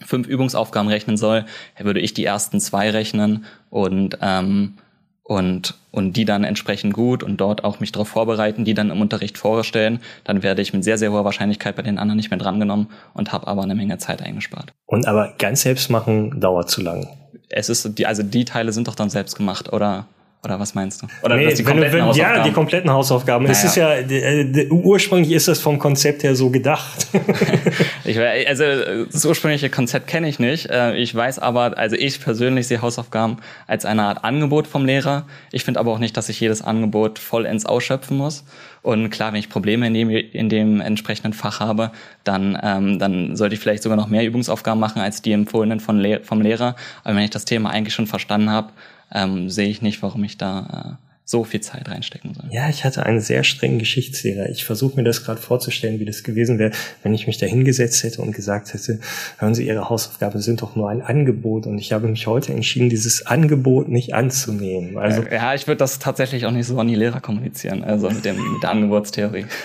[0.06, 1.46] fünf Übungsaufgaben rechnen soll,
[1.78, 4.76] würde ich die ersten zwei rechnen und ähm,
[5.24, 9.02] und, und die dann entsprechend gut und dort auch mich darauf vorbereiten, die dann im
[9.02, 12.40] Unterricht vorstellen, dann werde ich mit sehr, sehr hoher Wahrscheinlichkeit bei den anderen nicht mehr
[12.40, 14.74] drangenommen und habe aber eine Menge Zeit eingespart.
[14.86, 17.08] Und aber ganz selbst machen dauert zu lang.
[17.50, 20.08] Es ist, die, also die Teile sind doch dann selbst gemacht, oder?
[20.44, 21.08] Oder was meinst du?
[21.24, 22.38] Oder nee, die kompletten wenn, Hausaufgaben?
[22.38, 23.46] Ja, die kompletten Hausaufgaben.
[23.46, 23.58] Naja.
[23.58, 27.08] Es ist ja, äh, ursprünglich ist das vom Konzept her so gedacht.
[28.16, 28.64] ich, also
[29.12, 30.70] das ursprüngliche Konzept kenne ich nicht.
[30.70, 35.26] Äh, ich weiß aber, also ich persönlich sehe Hausaufgaben als eine Art Angebot vom Lehrer.
[35.52, 38.44] Ich finde aber auch nicht, dass ich jedes Angebot vollends ausschöpfen muss.
[38.82, 41.92] Und klar, wenn ich Probleme in dem, in dem entsprechenden Fach habe,
[42.24, 46.00] dann, ähm, dann sollte ich vielleicht sogar noch mehr Übungsaufgaben machen als die empfohlenen von
[46.00, 46.76] Le vom Lehrer.
[47.04, 48.70] Aber wenn ich das Thema eigentlich schon verstanden habe,
[49.14, 52.52] ähm, sehe ich nicht, warum ich da so viel Zeit reinstecken sollen.
[52.52, 54.50] Ja, ich hatte einen sehr strengen Geschichtslehrer.
[54.50, 58.04] Ich versuche mir das gerade vorzustellen, wie das gewesen wäre, wenn ich mich da hingesetzt
[58.04, 59.00] hätte und gesagt hätte,
[59.38, 62.90] hören Sie, Ihre Hausaufgaben sind doch nur ein Angebot und ich habe mich heute entschieden,
[62.90, 64.98] dieses Angebot nicht anzunehmen.
[64.98, 68.26] Also ja, ich würde das tatsächlich auch nicht so an die Lehrer kommunizieren, also mit,
[68.26, 69.46] dem, mit der Angebotstheorie.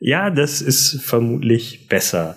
[0.00, 2.36] Ja, das ist vermutlich besser.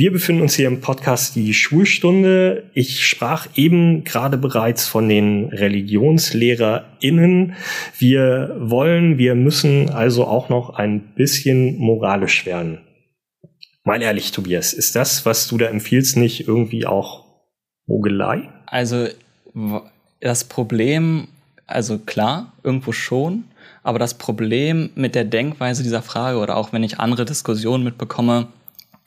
[0.00, 2.70] Wir befinden uns hier im Podcast Die Schulstunde.
[2.72, 7.54] Ich sprach eben gerade bereits von den ReligionslehrerInnen.
[7.98, 12.78] Wir wollen, wir müssen also auch noch ein bisschen moralisch werden.
[13.84, 17.26] Mal ehrlich, Tobias, ist das, was du da empfiehlst, nicht irgendwie auch
[17.86, 18.48] Mogelei?
[18.64, 19.06] Also
[20.20, 21.28] das Problem,
[21.66, 23.44] also klar, irgendwo schon,
[23.82, 28.48] aber das Problem mit der Denkweise dieser Frage oder auch wenn ich andere Diskussionen mitbekomme,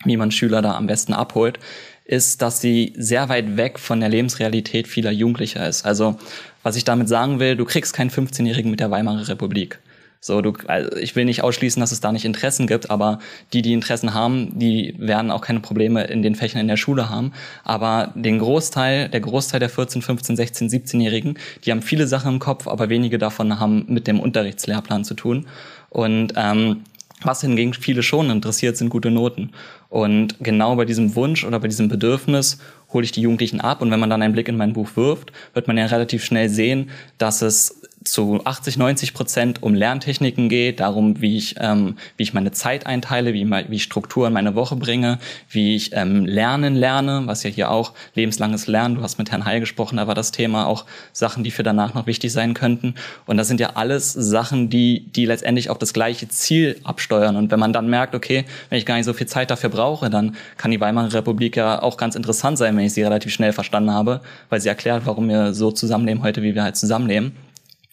[0.05, 1.59] wie man Schüler da am besten abholt,
[2.05, 5.85] ist, dass sie sehr weit weg von der Lebensrealität vieler Jugendlicher ist.
[5.85, 6.17] Also,
[6.61, 9.79] was ich damit sagen will, du kriegst keinen 15-Jährigen mit der Weimarer Republik.
[10.23, 13.19] So, du, also ich will nicht ausschließen, dass es da nicht Interessen gibt, aber
[13.51, 17.09] die, die Interessen haben, die werden auch keine Probleme in den Fächern in der Schule
[17.09, 17.33] haben.
[17.65, 22.39] Aber den Großteil, der Großteil der 14, 15, 16, 17-Jährigen, die haben viele Sachen im
[22.39, 25.45] Kopf, aber wenige davon haben mit dem Unterrichtslehrplan zu tun.
[25.89, 26.83] Und ähm,
[27.25, 29.51] was hingegen viele schon interessiert, sind gute Noten.
[29.89, 32.57] Und genau bei diesem Wunsch oder bei diesem Bedürfnis
[32.91, 33.81] hole ich die Jugendlichen ab.
[33.81, 36.49] Und wenn man dann einen Blick in mein Buch wirft, wird man ja relativ schnell
[36.49, 42.23] sehen, dass es zu 80, 90 Prozent um Lerntechniken geht, darum, wie ich, ähm, wie
[42.23, 46.25] ich meine Zeit einteile, wie, wie ich Struktur in meine Woche bringe, wie ich ähm,
[46.25, 50.07] Lernen lerne, was ja hier auch lebenslanges Lernen, du hast mit Herrn Heil gesprochen, da
[50.07, 52.95] war das Thema auch Sachen, die für danach noch wichtig sein könnten.
[53.25, 57.35] Und das sind ja alles Sachen, die, die letztendlich auf das gleiche Ziel absteuern.
[57.35, 60.09] Und wenn man dann merkt, okay, wenn ich gar nicht so viel Zeit dafür brauche,
[60.09, 63.53] dann kann die Weimarer Republik ja auch ganz interessant sein, wenn ich sie relativ schnell
[63.53, 67.33] verstanden habe, weil sie erklärt, warum wir so zusammenleben heute, wie wir halt zusammenleben.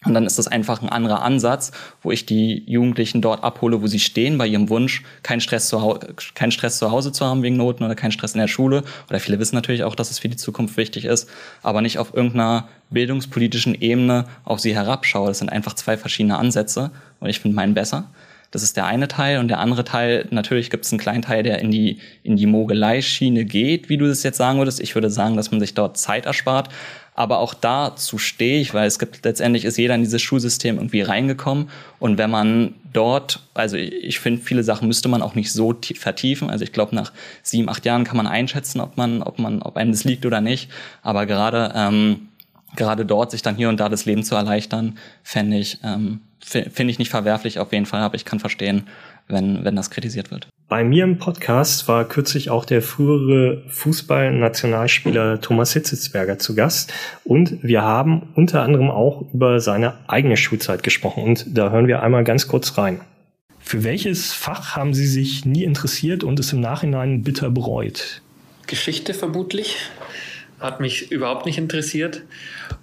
[0.07, 3.87] Und dann ist das einfach ein anderer Ansatz, wo ich die Jugendlichen dort abhole, wo
[3.87, 7.43] sie stehen, bei ihrem Wunsch, keinen Stress zu, Hause, keinen Stress zu Hause zu haben
[7.43, 8.83] wegen Noten oder keinen Stress in der Schule.
[9.11, 11.29] Oder viele wissen natürlich auch, dass es für die Zukunft wichtig ist,
[11.63, 15.29] aber nicht auf irgendeiner bildungspolitischen Ebene auf sie herabschaue.
[15.29, 18.09] Das sind einfach zwei verschiedene Ansätze und ich finde meinen besser.
[18.51, 19.39] Das ist der eine Teil.
[19.39, 22.47] Und der andere Teil, natürlich gibt es einen kleinen Teil, der in die, in die
[22.47, 24.81] Mogelei-Schiene geht, wie du das jetzt sagen würdest.
[24.81, 26.69] Ich würde sagen, dass man sich dort Zeit erspart.
[27.21, 31.03] Aber auch dazu stehe ich, weil es gibt letztendlich ist jeder in dieses Schulsystem irgendwie
[31.03, 31.69] reingekommen.
[31.99, 36.49] Und wenn man dort, also ich finde, viele Sachen müsste man auch nicht so vertiefen.
[36.49, 39.77] Also ich glaube, nach sieben, acht Jahren kann man einschätzen, ob man, ob man, ob
[39.77, 40.71] einem das liegt oder nicht.
[41.03, 42.29] Aber gerade, ähm,
[42.75, 46.91] gerade dort sich dann hier und da das Leben zu erleichtern, fände ich, ähm, finde
[46.91, 48.87] ich nicht verwerflich auf jeden Fall, aber ich kann verstehen,
[49.31, 50.49] wenn, wenn das kritisiert wird.
[50.69, 56.93] Bei mir im Podcast war kürzlich auch der frühere Fußballnationalspieler Thomas Hitzitzberger zu Gast
[57.25, 62.03] und wir haben unter anderem auch über seine eigene Schulzeit gesprochen und da hören wir
[62.03, 63.01] einmal ganz kurz rein.
[63.59, 68.23] Für welches Fach haben Sie sich nie interessiert und es im Nachhinein bitter bereut?
[68.67, 69.77] Geschichte vermutlich
[70.61, 72.23] hat mich überhaupt nicht interessiert.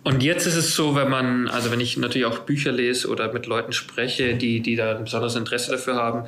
[0.04, 3.32] Und jetzt ist es so, wenn man, also wenn ich natürlich auch Bücher lese oder
[3.32, 6.28] mit Leuten spreche, die, die da ein besonderes Interesse dafür haben,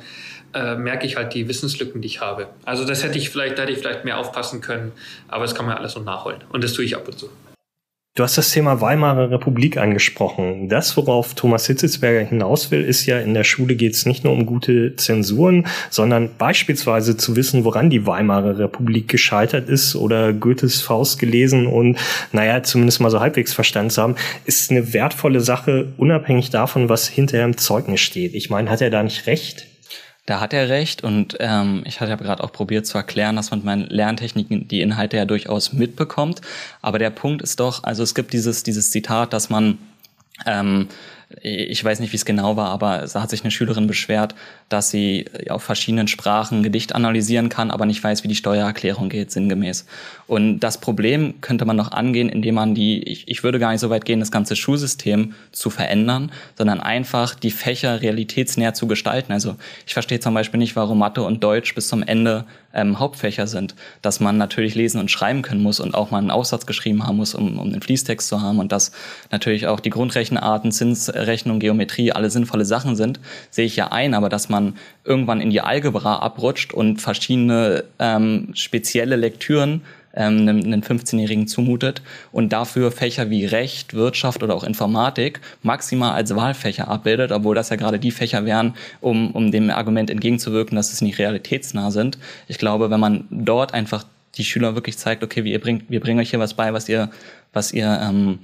[0.54, 2.48] äh, merke ich halt die Wissenslücken, die ich habe.
[2.64, 4.92] Also das hätte ich vielleicht, da hätte ich vielleicht mehr aufpassen können,
[5.28, 6.38] aber das kann man alles noch nachholen.
[6.50, 7.30] Und das tue ich ab und zu.
[8.16, 10.68] Du hast das Thema Weimarer Republik angesprochen.
[10.68, 14.32] Das, worauf Thomas Hitzelsberger hinaus will, ist ja, in der Schule geht es nicht nur
[14.32, 20.82] um gute Zensuren, sondern beispielsweise zu wissen, woran die Weimarer Republik gescheitert ist oder Goethes
[20.82, 21.98] Faust gelesen und,
[22.32, 27.06] naja, zumindest mal so halbwegs verstanden zu haben, ist eine wertvolle Sache, unabhängig davon, was
[27.06, 28.34] hinterher im Zeugnis steht.
[28.34, 29.69] Ich meine, hat er da nicht recht?
[30.26, 33.50] Da hat er recht und ähm, ich hatte ja gerade auch probiert zu erklären, dass
[33.50, 36.40] man mit meinen Lerntechniken die Inhalte ja durchaus mitbekommt.
[36.82, 39.78] Aber der Punkt ist doch, also es gibt dieses, dieses Zitat, dass man
[40.46, 40.88] ähm,
[41.42, 44.34] ich weiß nicht, wie es genau war, aber da hat sich eine Schülerin beschwert,
[44.68, 49.30] dass sie auf verschiedenen Sprachen Gedicht analysieren kann, aber nicht weiß, wie die Steuererklärung geht,
[49.30, 49.86] sinngemäß.
[50.26, 53.80] Und das Problem könnte man noch angehen, indem man die, ich, ich würde gar nicht
[53.80, 59.32] so weit gehen, das ganze Schulsystem zu verändern, sondern einfach die Fächer realitätsnäher zu gestalten.
[59.32, 63.46] Also ich verstehe zum Beispiel nicht, warum Mathe und Deutsch bis zum Ende ähm, Hauptfächer
[63.46, 67.06] sind, dass man natürlich lesen und schreiben können muss und auch mal einen Aufsatz geschrieben
[67.06, 68.92] haben muss, um, um den Fließtext zu haben und dass
[69.30, 70.70] natürlich auch die Grundrechenarten,
[71.20, 75.50] Zinsrechnung, Geometrie alle sinnvolle Sachen sind, sehe ich ja ein, aber dass man irgendwann in
[75.50, 79.82] die Algebra abrutscht und verschiedene ähm, spezielle Lektüren
[80.14, 82.02] ähm, einen 15-Jährigen zumutet
[82.32, 87.68] und dafür Fächer wie Recht, Wirtschaft oder auch Informatik maximal als Wahlfächer abbildet, obwohl das
[87.68, 92.18] ja gerade die Fächer wären, um, um dem Argument entgegenzuwirken, dass es nicht realitätsnah sind.
[92.48, 94.04] Ich glaube, wenn man dort einfach
[94.36, 97.10] die Schüler wirklich zeigt, okay, wir, bringt, wir bringen euch hier was bei, was ihr,
[97.52, 98.38] was ihr ähm,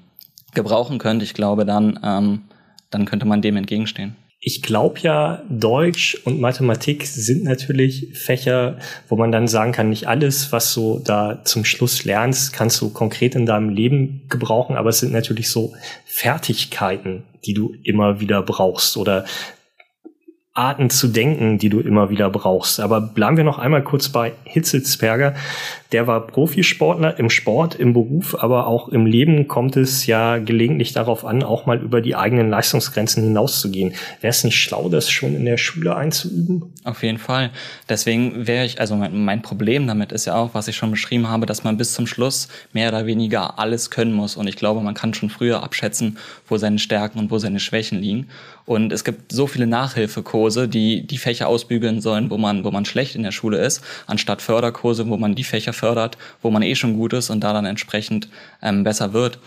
[0.55, 2.43] gebrauchen könnt, ich glaube, dann ähm,
[2.91, 4.17] dann könnte man dem entgegenstehen.
[4.39, 10.07] Ich glaube ja, Deutsch und Mathematik sind natürlich Fächer, wo man dann sagen kann, nicht
[10.07, 14.91] alles, was du da zum Schluss lernst, kannst du konkret in deinem Leben gebrauchen, aber
[14.91, 19.25] es sind natürlich so Fertigkeiten, die du immer wieder brauchst oder
[20.57, 22.81] Arten zu denken, die du immer wieder brauchst.
[22.81, 25.35] Aber bleiben wir noch einmal kurz bei Hitzelsberger.
[25.97, 30.93] Der war Profisportler im Sport, im Beruf, aber auch im Leben kommt es ja gelegentlich
[30.93, 33.95] darauf an, auch mal über die eigenen Leistungsgrenzen hinauszugehen.
[34.21, 36.75] Wäre es nicht schlau, das schon in der Schule einzuüben?
[36.85, 37.49] Auf jeden Fall.
[37.89, 41.31] Deswegen wäre ich, also mein, mein Problem damit ist ja auch, was ich schon beschrieben
[41.31, 44.37] habe, dass man bis zum Schluss mehr oder weniger alles können muss.
[44.37, 48.01] Und ich glaube, man kann schon früher abschätzen, wo seine Stärken und wo seine Schwächen
[48.01, 48.29] liegen.
[48.67, 52.85] Und es gibt so viele Nachhilfekurse, die die Fächer ausbügeln sollen, wo man, wo man
[52.85, 55.86] schlecht in der Schule ist, anstatt Förderkurse, wo man die Fächer fördert,
[56.43, 58.29] wo man eh schon gut ist und da dann entsprechend
[58.63, 59.39] ähm, besser wird.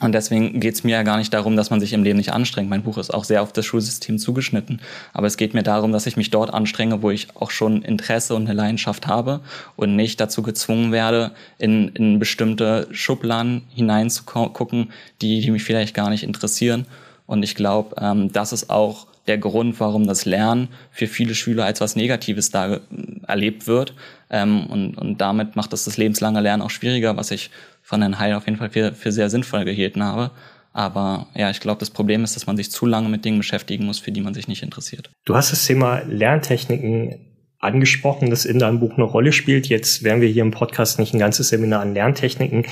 [0.00, 2.32] Und deswegen geht es mir ja gar nicht darum, dass man sich im Leben nicht
[2.32, 2.70] anstrengt.
[2.70, 4.80] Mein Buch ist auch sehr auf das Schulsystem zugeschnitten.
[5.12, 8.34] Aber es geht mir darum, dass ich mich dort anstrenge, wo ich auch schon Interesse
[8.34, 9.40] und eine Leidenschaft habe
[9.76, 16.08] und nicht dazu gezwungen werde, in, in bestimmte Schubladen hineinzugucken, die, die mich vielleicht gar
[16.08, 16.86] nicht interessieren.
[17.26, 21.64] Und ich glaube, ähm, das ist auch der Grund, warum das Lernen für viele Schüler
[21.64, 22.80] als was Negatives da äh,
[23.28, 23.94] erlebt wird.
[24.28, 28.18] Ähm, und, und damit macht es das lebenslange Lernen auch schwieriger, was ich von Herrn
[28.18, 30.32] Heil auf jeden Fall für, für sehr sinnvoll gehalten habe.
[30.72, 33.86] Aber ja, ich glaube, das Problem ist, dass man sich zu lange mit Dingen beschäftigen
[33.86, 35.10] muss, für die man sich nicht interessiert.
[35.24, 37.20] Du hast das Thema Lerntechniken
[37.60, 39.68] angesprochen, das in deinem Buch eine Rolle spielt.
[39.68, 42.66] Jetzt werden wir hier im Podcast nicht ein ganzes Seminar an Lerntechniken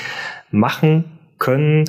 [0.50, 1.04] machen
[1.38, 1.84] können.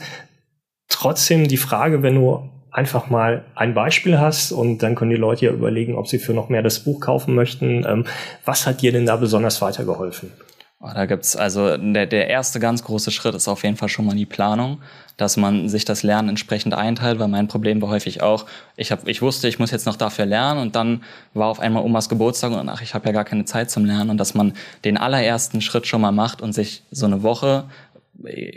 [0.89, 5.45] Trotzdem die Frage, wenn du einfach mal ein Beispiel hast und dann können die Leute
[5.45, 7.85] ja überlegen, ob sie für noch mehr das Buch kaufen möchten.
[7.87, 8.05] Ähm,
[8.45, 10.31] was hat dir denn da besonders weitergeholfen?
[10.81, 14.05] Oh, da gibt's also der, der erste ganz große Schritt ist auf jeden Fall schon
[14.05, 14.81] mal die Planung,
[15.17, 18.45] dass man sich das Lernen entsprechend einteilt, weil mein Problem war häufig auch,
[18.77, 21.03] ich, hab, ich wusste, ich muss jetzt noch dafür lernen und dann
[21.33, 24.09] war auf einmal Omas Geburtstag und ach, ich habe ja gar keine Zeit zum Lernen
[24.09, 24.53] und dass man
[24.85, 27.65] den allerersten Schritt schon mal macht und sich so eine Woche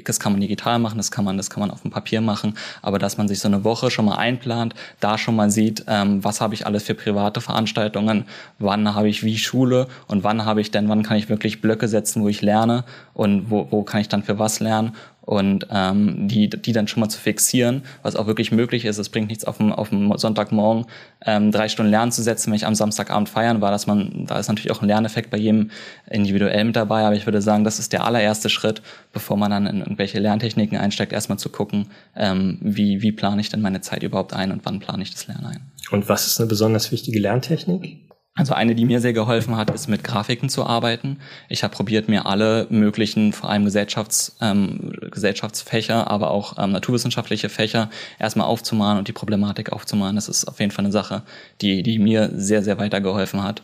[0.05, 2.55] das kann man digital machen, das kann man, das kann man auf dem Papier machen,
[2.81, 6.22] aber dass man sich so eine Woche schon mal einplant, da schon mal sieht, ähm,
[6.25, 8.25] was habe ich alles für private Veranstaltungen,
[8.59, 11.88] wann habe ich wie Schule und wann habe ich denn, wann kann ich wirklich Blöcke
[11.88, 16.28] setzen, wo ich lerne und wo, wo kann ich dann für was lernen und ähm,
[16.28, 18.98] die, die dann schon mal zu fixieren, was auch wirklich möglich ist.
[18.98, 20.87] Es bringt nichts auf dem, auf dem Sonntagmorgen
[21.24, 24.38] ähm, drei Stunden Lernen zu setzen, wenn ich am Samstagabend feiern war, dass man, da
[24.38, 25.70] ist natürlich auch ein Lerneffekt bei jedem
[26.11, 28.82] individuell mit dabei, aber ich würde sagen, das ist der allererste Schritt,
[29.12, 33.48] bevor man dann in irgendwelche Lerntechniken einsteigt, erstmal zu gucken, ähm, wie, wie plane ich
[33.48, 35.61] denn meine Zeit überhaupt ein und wann plane ich das Lernen ein.
[35.90, 37.98] Und was ist eine besonders wichtige Lerntechnik?
[38.35, 41.18] Also eine, die mir sehr geholfen hat, ist mit Grafiken zu arbeiten.
[41.51, 47.51] Ich habe probiert, mir alle möglichen, vor allem Gesellschafts, ähm, Gesellschaftsfächer, aber auch ähm, naturwissenschaftliche
[47.51, 50.16] Fächer erstmal aufzumalen und die Problematik aufzumalen.
[50.16, 51.23] Das ist auf jeden Fall eine Sache,
[51.61, 53.62] die, die mir sehr, sehr weitergeholfen hat,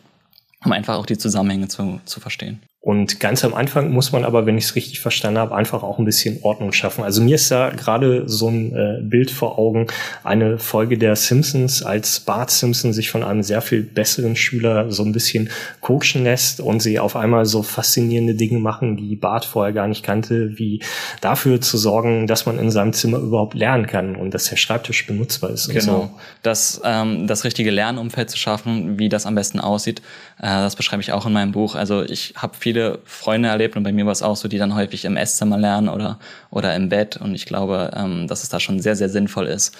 [0.63, 2.61] um einfach auch die Zusammenhänge zu, zu verstehen.
[2.81, 5.99] Und ganz am Anfang muss man aber, wenn ich es richtig verstanden habe, einfach auch
[5.99, 7.03] ein bisschen Ordnung schaffen.
[7.03, 9.87] Also mir ist da gerade so ein äh, Bild vor Augen,
[10.23, 15.03] eine Folge der Simpsons, als Bart Simpson sich von einem sehr viel besseren Schüler so
[15.03, 15.49] ein bisschen
[15.81, 20.03] coachen lässt und sie auf einmal so faszinierende Dinge machen, die Bart vorher gar nicht
[20.03, 20.81] kannte, wie
[21.19, 25.05] dafür zu sorgen, dass man in seinem Zimmer überhaupt lernen kann und dass der Schreibtisch
[25.05, 25.67] benutzbar ist.
[25.67, 25.81] Genau.
[25.81, 26.09] So.
[26.43, 30.01] Das, ähm, das richtige Lernumfeld zu schaffen, wie das am besten aussieht,
[30.37, 31.75] äh, das beschreibe ich auch in meinem Buch.
[31.75, 34.59] Also ich habe viel viele Freunde erlebt und bei mir war es auch so, die
[34.59, 36.19] dann häufig im Esszimmer lernen oder,
[36.51, 37.17] oder im Bett.
[37.17, 39.75] Und ich glaube, ähm, dass es da schon sehr, sehr sinnvoll ist,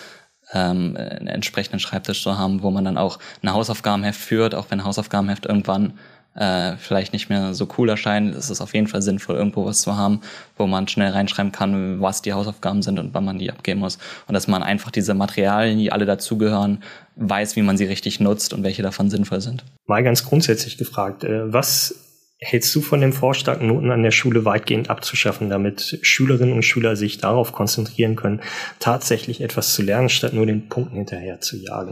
[0.53, 4.83] ähm, einen entsprechenden Schreibtisch zu haben, wo man dann auch ein Hausaufgabenheft führt, auch wenn
[4.83, 5.93] Hausaufgabenheft irgendwann
[6.33, 9.81] äh, vielleicht nicht mehr so cool erscheint, ist es auf jeden Fall sinnvoll, irgendwo was
[9.81, 10.21] zu haben,
[10.57, 13.99] wo man schnell reinschreiben kann, was die Hausaufgaben sind und wann man die abgeben muss.
[14.27, 16.81] Und dass man einfach diese Materialien, die alle dazugehören,
[17.17, 19.63] weiß, wie man sie richtig nutzt und welche davon sinnvoll sind.
[19.85, 22.08] Mal ganz grundsätzlich gefragt, äh, was
[22.39, 26.95] hältst du von dem Vorschlag, Noten an der Schule weitgehend abzuschaffen, damit Schülerinnen und Schüler
[26.95, 28.41] sich darauf konzentrieren können,
[28.79, 31.91] tatsächlich etwas zu lernen, statt nur den Punkten hinterher zu jagen?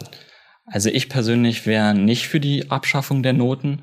[0.66, 3.80] Also ich persönlich wäre nicht für die Abschaffung der Noten.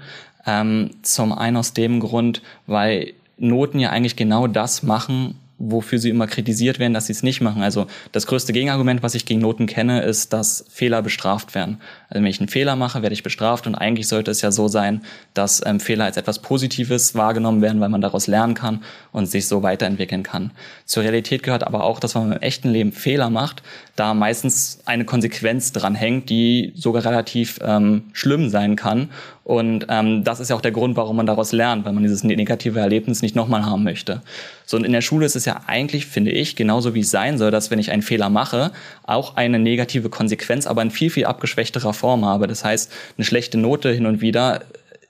[0.46, 5.38] Ähm, zum einen aus dem Grund, weil Noten ja eigentlich genau das machen,
[5.70, 7.62] wofür sie immer kritisiert werden, dass sie es nicht machen.
[7.62, 11.78] Also das größte Gegenargument, was ich gegen Noten kenne, ist, dass Fehler bestraft werden.
[12.08, 14.68] Also wenn ich einen Fehler mache, werde ich bestraft und eigentlich sollte es ja so
[14.68, 19.26] sein, dass ähm, Fehler als etwas Positives wahrgenommen werden, weil man daraus lernen kann und
[19.26, 20.50] sich so weiterentwickeln kann.
[20.84, 23.62] Zur Realität gehört aber auch, dass man im echten Leben Fehler macht,
[23.96, 29.10] da meistens eine Konsequenz dran hängt, die sogar relativ ähm, schlimm sein kann.
[29.44, 32.24] Und ähm, das ist ja auch der Grund, warum man daraus lernt, weil man dieses
[32.24, 34.22] negative Erlebnis nicht nochmal haben möchte.
[34.64, 37.38] So und in der Schule ist es ja eigentlich, finde ich, genauso wie es sein
[37.38, 38.72] soll, dass wenn ich einen Fehler mache,
[39.04, 42.46] auch eine negative Konsequenz, aber in viel, viel abgeschwächterer Form habe.
[42.46, 44.62] Das heißt, eine schlechte Note hin und wieder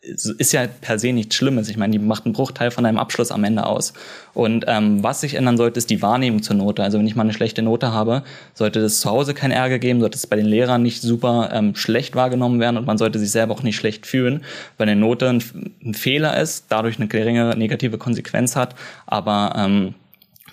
[0.05, 1.69] ist ja per se nichts Schlimmes.
[1.69, 3.95] Ich meine, die macht einen Bruchteil von einem Abschluss am Ende aus.
[4.35, 6.83] Und ähm, was sich ändern sollte, ist die Wahrnehmung zur Note.
[6.83, 10.01] Also wenn ich mal eine schlechte Note habe, sollte es zu Hause kein Ärger geben,
[10.01, 13.31] sollte es bei den Lehrern nicht super ähm, schlecht wahrgenommen werden und man sollte sich
[13.31, 14.45] selber auch nicht schlecht fühlen,
[14.77, 15.43] weil eine Note ein,
[15.83, 18.75] ein Fehler ist, dadurch eine geringe negative Konsequenz hat,
[19.07, 19.95] aber ähm,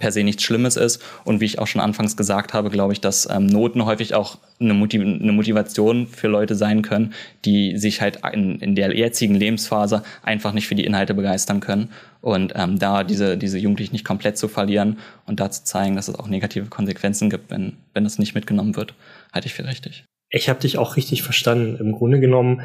[0.02, 1.02] per se nichts Schlimmes ist.
[1.24, 4.40] Und wie ich auch schon anfangs gesagt habe, glaube ich, dass ähm, Noten häufig auch
[4.60, 7.14] eine, Motiv eine, Motivation für Leute sein können,
[7.46, 11.90] die sich halt in, in, der jetzigen Lebensphase einfach nicht für die Inhalte begeistern können.
[12.20, 16.08] Und ähm, da diese, diese Jugendlichen nicht komplett zu verlieren und da zu zeigen, dass
[16.08, 18.94] es auch negative Konsequenzen gibt, wenn, wenn das nicht mitgenommen wird,
[19.32, 20.04] halte ich für richtig.
[20.30, 21.78] Ich habe dich auch richtig verstanden.
[21.80, 22.62] Im Grunde genommen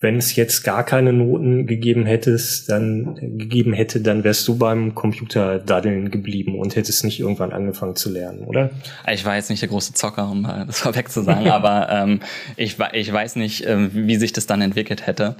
[0.00, 4.94] wenn es jetzt gar keine Noten gegeben hättest, dann gegeben hätte, dann wärst du beim
[4.94, 8.70] Computer daddeln geblieben und hättest nicht irgendwann angefangen zu lernen, oder?
[9.10, 12.20] Ich war jetzt nicht der große Zocker, um das vorweg zu sagen, aber ähm,
[12.56, 15.36] ich, ich weiß nicht, äh, wie sich das dann entwickelt hätte.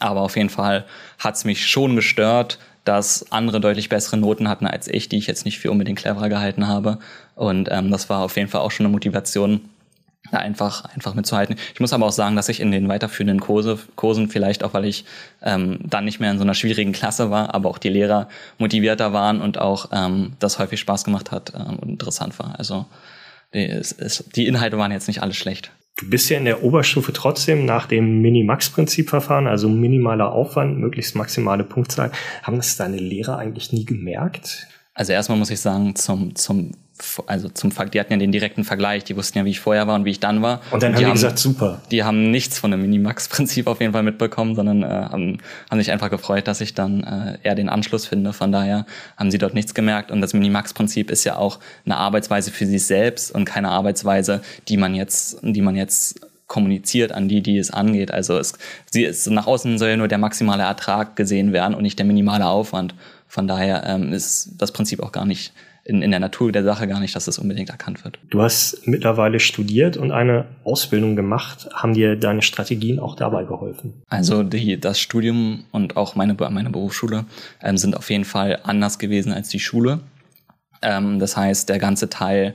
[0.00, 0.84] Aber auf jeden Fall
[1.18, 5.26] hat es mich schon gestört, dass andere deutlich bessere Noten hatten als ich, die ich
[5.26, 6.98] jetzt nicht für unbedingt cleverer gehalten habe.
[7.34, 9.60] Und ähm, das war auf jeden Fall auch schon eine Motivation,
[10.30, 11.56] da einfach, einfach mitzuhalten.
[11.74, 14.84] Ich muss aber auch sagen, dass ich in den weiterführenden Kurse, Kursen, vielleicht auch, weil
[14.84, 15.04] ich
[15.42, 19.12] ähm, dann nicht mehr in so einer schwierigen Klasse war, aber auch die Lehrer motivierter
[19.12, 22.58] waren und auch ähm, das häufig Spaß gemacht hat ähm, und interessant war.
[22.58, 22.86] Also
[23.54, 25.70] die, es, es, die Inhalte waren jetzt nicht alle schlecht.
[25.98, 31.16] Du bist ja in der Oberstufe trotzdem nach dem Minimax-Prinzip verfahren, also minimaler Aufwand, möglichst
[31.16, 32.12] maximale Punktzahl.
[32.42, 34.66] Haben das deine Lehrer eigentlich nie gemerkt?
[34.92, 36.72] Also erstmal muss ich sagen, zum, zum
[37.26, 39.86] also zum Fakt, die hatten ja den direkten Vergleich, die wussten ja, wie ich vorher
[39.86, 40.60] war und wie ich dann war.
[40.70, 41.82] Und dann und haben die gesagt, super.
[41.90, 45.38] Die haben nichts von dem Minimax-Prinzip auf jeden Fall mitbekommen, sondern äh, haben,
[45.70, 48.32] haben sich einfach gefreut, dass ich dann äh, eher den Anschluss finde.
[48.32, 50.10] Von daher haben sie dort nichts gemerkt.
[50.10, 54.76] Und das Minimax-Prinzip ist ja auch eine Arbeitsweise für sich selbst und keine Arbeitsweise, die
[54.76, 58.10] man jetzt, die man jetzt kommuniziert an die, die es angeht.
[58.10, 58.54] Also es,
[58.90, 62.06] sie ist, nach außen soll ja nur der maximale Ertrag gesehen werden und nicht der
[62.06, 62.94] minimale Aufwand.
[63.26, 65.52] Von daher ähm, ist das Prinzip auch gar nicht
[65.86, 68.18] in, in der Natur der Sache gar nicht, dass das unbedingt erkannt wird.
[68.30, 71.68] Du hast mittlerweile studiert und eine Ausbildung gemacht.
[71.72, 74.02] Haben dir deine Strategien auch dabei geholfen?
[74.08, 77.24] Also die, das Studium und auch meine, meine Berufsschule
[77.62, 80.00] ähm, sind auf jeden Fall anders gewesen als die Schule.
[80.82, 82.54] Ähm, das heißt, der ganze Teil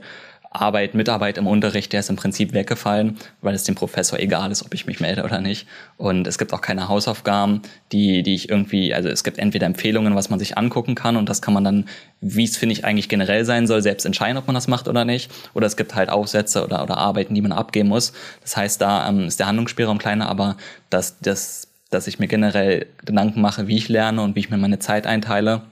[0.54, 4.64] Arbeit, Mitarbeit im Unterricht, der ist im Prinzip weggefallen, weil es dem Professor egal ist,
[4.64, 5.66] ob ich mich melde oder nicht.
[5.96, 10.14] Und es gibt auch keine Hausaufgaben, die, die ich irgendwie, also es gibt entweder Empfehlungen,
[10.14, 11.86] was man sich angucken kann und das kann man dann,
[12.20, 15.04] wie es finde ich eigentlich generell sein soll, selbst entscheiden, ob man das macht oder
[15.04, 15.30] nicht.
[15.54, 18.12] Oder es gibt halt Aufsätze oder, oder Arbeiten, die man abgeben muss.
[18.42, 20.56] Das heißt, da ähm, ist der Handlungsspielraum kleiner, aber
[20.90, 24.58] dass, dass, dass ich mir generell Gedanken mache, wie ich lerne und wie ich mir
[24.58, 25.62] meine Zeit einteile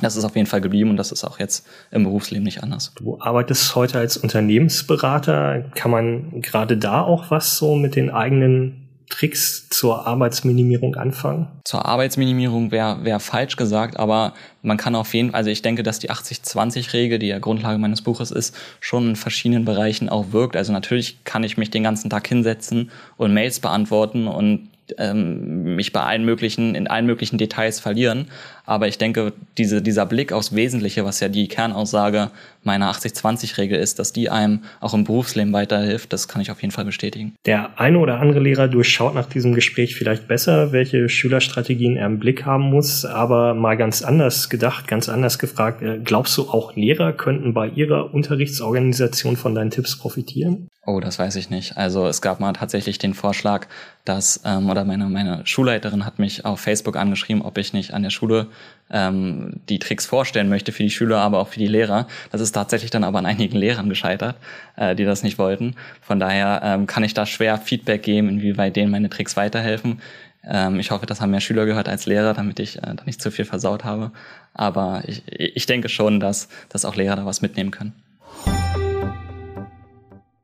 [0.00, 2.92] das ist auf jeden Fall geblieben und das ist auch jetzt im Berufsleben nicht anders.
[2.96, 5.64] Du arbeitest heute als Unternehmensberater.
[5.74, 11.48] Kann man gerade da auch was so mit den eigenen Tricks zur Arbeitsminimierung anfangen?
[11.64, 15.82] Zur Arbeitsminimierung wäre wär falsch gesagt, aber man kann auf jeden Fall, also ich denke,
[15.82, 20.56] dass die 80-20-Regel, die ja Grundlage meines Buches ist, schon in verschiedenen Bereichen auch wirkt.
[20.56, 25.92] Also natürlich kann ich mich den ganzen Tag hinsetzen und Mails beantworten und ähm, mich
[25.92, 28.26] bei allen möglichen, in allen möglichen Details verlieren.
[28.64, 32.30] Aber ich denke, diese, dieser Blick aufs Wesentliche, was ja die Kernaussage
[32.64, 36.72] meiner 80-20-Regel ist, dass die einem auch im Berufsleben weiterhilft, das kann ich auf jeden
[36.72, 37.34] Fall bestätigen.
[37.46, 42.18] Der eine oder andere Lehrer durchschaut nach diesem Gespräch vielleicht besser, welche Schülerstrategien er im
[42.18, 43.04] Blick haben muss.
[43.04, 47.68] Aber mal ganz anders gedacht, ganz anders gefragt, äh, glaubst du auch Lehrer könnten bei
[47.68, 50.68] ihrer Unterrichtsorganisation von deinen Tipps profitieren?
[50.88, 51.76] Oh, das weiß ich nicht.
[51.76, 53.66] Also es gab mal tatsächlich den Vorschlag,
[54.06, 58.02] dass, ähm, oder meine, meine Schulleiterin hat mich auf Facebook angeschrieben, ob ich nicht an
[58.02, 58.46] der Schule
[58.90, 62.06] ähm, die Tricks vorstellen möchte für die Schüler, aber auch für die Lehrer.
[62.30, 64.36] Das ist tatsächlich dann aber an einigen Lehrern gescheitert,
[64.76, 65.74] äh, die das nicht wollten.
[66.00, 70.00] Von daher ähm, kann ich da schwer Feedback geben, inwieweit denen meine Tricks weiterhelfen.
[70.42, 73.20] Ähm, ich hoffe, das haben mehr Schüler gehört als Lehrer, damit ich äh, da nicht
[73.20, 74.10] zu viel versaut habe.
[74.54, 77.92] Aber ich, ich denke schon, dass, dass auch Lehrer da was mitnehmen können.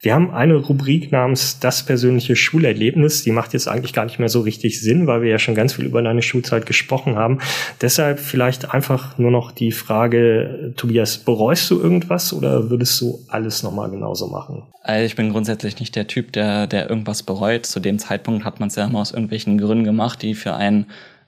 [0.04, 3.22] Wir haben eine Rubrik namens Das persönliche Schulerlebnis.
[3.22, 5.72] Die macht jetzt eigentlich gar nicht mehr so richtig Sinn, weil wir ja schon ganz
[5.72, 7.38] viel über deine Schulzeit gesprochen haben.
[7.80, 13.62] Deshalb vielleicht einfach nur noch die Frage, Tobias, bereust du irgendwas oder würdest du alles
[13.62, 14.64] nochmal genauso machen?
[14.82, 17.64] Also ich bin grundsätzlich nicht der Typ, der, der irgendwas bereut.
[17.64, 20.84] Zu dem Zeitpunkt hat man es ja immer aus irgendwelchen Gründen gemacht, die für einen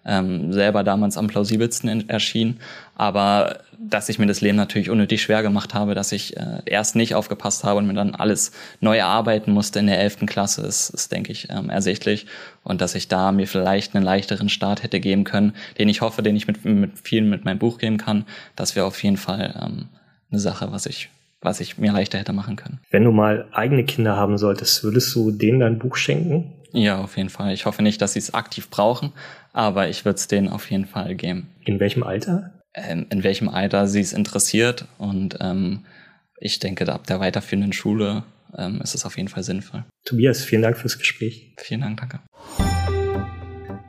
[0.07, 2.59] ähm, selber damals am plausibelsten erschien.
[2.95, 6.97] Aber dass ich mir das Leben natürlich unnötig schwer gemacht habe, dass ich äh, erst
[6.97, 10.91] nicht aufgepasst habe und mir dann alles neu erarbeiten musste in der elften Klasse, ist,
[10.91, 12.27] ist denke ich, ähm, ersichtlich.
[12.63, 16.23] Und dass ich da mir vielleicht einen leichteren Start hätte geben können, den ich hoffe,
[16.23, 18.25] den ich mit, mit vielen mit meinem Buch geben kann,
[18.55, 19.89] das wäre auf jeden Fall ähm,
[20.31, 21.11] eine Sache, was ich,
[21.47, 22.81] was ich mir leichter hätte machen können.
[22.91, 26.53] Wenn du mal eigene Kinder haben solltest, würdest du denen dein Buch schenken?
[26.73, 27.55] Ja, auf jeden Fall.
[27.55, 29.13] Ich hoffe nicht, dass sie es aktiv brauchen,
[29.53, 31.49] aber ich würde es denen auf jeden Fall geben.
[31.65, 32.53] In welchem Alter?
[32.75, 35.87] Ähm, in welchem Alter sie es interessiert und ähm,
[36.39, 38.25] ich denke, ab der weiterführenden Schule
[38.59, 39.85] ähm, ist es auf jeden Fall sinnvoll.
[40.05, 41.55] Tobias, vielen Dank fürs Gespräch.
[41.59, 42.21] Vielen Dank, danke.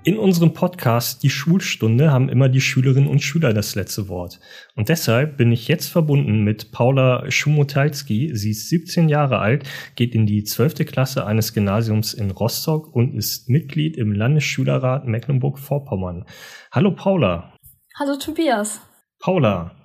[0.08, 4.40] In unserem Podcast Die Schulstunde haben immer die Schülerinnen und Schüler das letzte Wort.
[4.74, 8.32] Und deshalb bin ich jetzt verbunden mit Paula Schumotalski.
[8.34, 10.86] Sie ist 17 Jahre alt, geht in die 12.
[10.86, 16.24] Klasse eines Gymnasiums in Rostock und ist Mitglied im Landesschülerrat Mecklenburg-Vorpommern.
[16.72, 17.54] Hallo Paula.
[18.00, 18.80] Hallo Tobias.
[19.20, 19.76] Paula,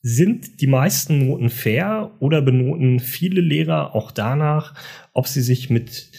[0.00, 4.74] sind die meisten Noten fair oder benoten viele Lehrer auch danach,
[5.12, 6.12] ob sie sich mit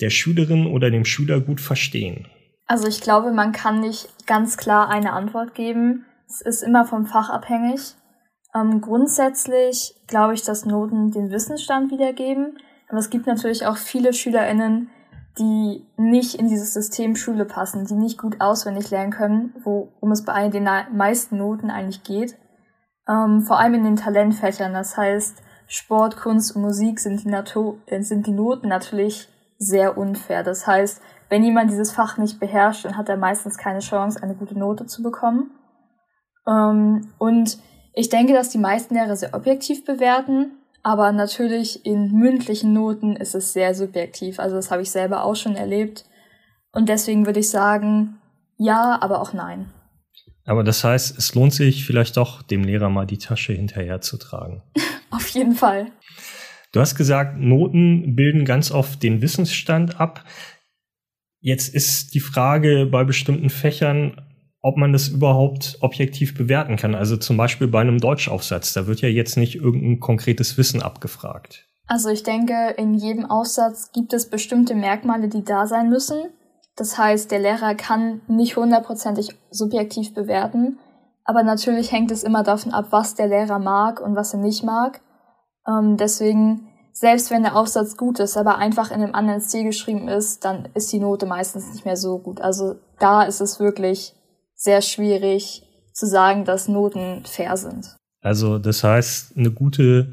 [0.00, 2.26] der Schülerin oder dem Schüler gut verstehen?
[2.68, 6.04] Also ich glaube, man kann nicht ganz klar eine Antwort geben.
[6.28, 7.96] Es ist immer vom Fach abhängig.
[8.54, 12.58] Ähm, grundsätzlich glaube ich, dass Noten den Wissensstand wiedergeben.
[12.88, 14.90] Aber es gibt natürlich auch viele SchülerInnen,
[15.38, 20.24] die nicht in dieses System Schule passen, die nicht gut auswendig lernen können, worum es
[20.24, 22.36] bei den meisten Noten eigentlich geht.
[23.08, 24.74] Ähm, vor allem in den Talentfächern.
[24.74, 27.30] Das heißt, Sport, Kunst und Musik sind die,
[27.86, 30.42] äh, sind die Noten natürlich sehr unfair.
[30.42, 34.34] Das heißt, wenn jemand dieses Fach nicht beherrscht, dann hat er meistens keine Chance, eine
[34.34, 35.50] gute Note zu bekommen.
[36.46, 37.58] Ähm, und
[37.94, 40.52] ich denke, dass die meisten Lehrer sehr objektiv bewerten,
[40.82, 44.38] aber natürlich in mündlichen Noten ist es sehr subjektiv.
[44.38, 46.04] Also das habe ich selber auch schon erlebt.
[46.72, 48.18] Und deswegen würde ich sagen,
[48.56, 49.72] ja, aber auch nein.
[50.44, 54.16] Aber das heißt, es lohnt sich vielleicht doch, dem Lehrer mal die Tasche hinterher zu
[54.16, 54.62] tragen.
[55.10, 55.92] Auf jeden Fall.
[56.72, 60.24] Du hast gesagt, Noten bilden ganz oft den Wissensstand ab.
[61.48, 64.20] Jetzt ist die Frage bei bestimmten Fächern,
[64.60, 66.94] ob man das überhaupt objektiv bewerten kann.
[66.94, 71.64] Also zum Beispiel bei einem Deutschaufsatz, da wird ja jetzt nicht irgendein konkretes Wissen abgefragt.
[71.86, 76.18] Also ich denke, in jedem Aufsatz gibt es bestimmte Merkmale, die da sein müssen.
[76.76, 80.78] Das heißt, der Lehrer kann nicht hundertprozentig subjektiv bewerten,
[81.24, 84.64] aber natürlich hängt es immer davon ab, was der Lehrer mag und was er nicht
[84.64, 85.00] mag.
[85.66, 86.67] Ähm, deswegen
[86.98, 90.68] selbst wenn der Aufsatz gut ist, aber einfach in einem anderen Stil geschrieben ist, dann
[90.74, 92.40] ist die Note meistens nicht mehr so gut.
[92.40, 94.14] Also da ist es wirklich
[94.54, 97.96] sehr schwierig zu sagen, dass Noten fair sind.
[98.20, 100.12] Also das heißt, eine gute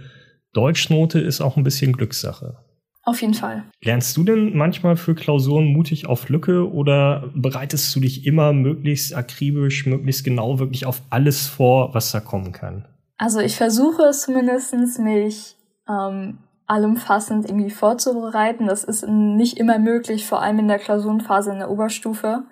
[0.54, 2.58] Deutschnote ist auch ein bisschen Glückssache.
[3.02, 3.64] Auf jeden Fall.
[3.82, 9.16] Lernst du denn manchmal für Klausuren mutig auf Lücke oder bereitest du dich immer möglichst
[9.16, 12.88] akribisch, möglichst genau wirklich auf alles vor, was da kommen kann?
[13.18, 15.56] Also ich versuche zumindest, mich
[15.88, 18.68] ähm, allumfassend irgendwie vorzubereiten.
[18.68, 22.44] Das ist nicht immer möglich, vor allem in der Klausurenphase in der Oberstufe.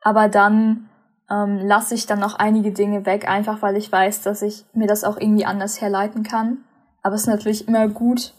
[0.00, 0.88] Aber dann
[1.30, 4.86] ähm, lasse ich dann noch einige Dinge weg, einfach weil ich weiß, dass ich mir
[4.86, 6.58] das auch irgendwie anders herleiten kann.
[7.02, 8.34] Aber es ist natürlich immer gut,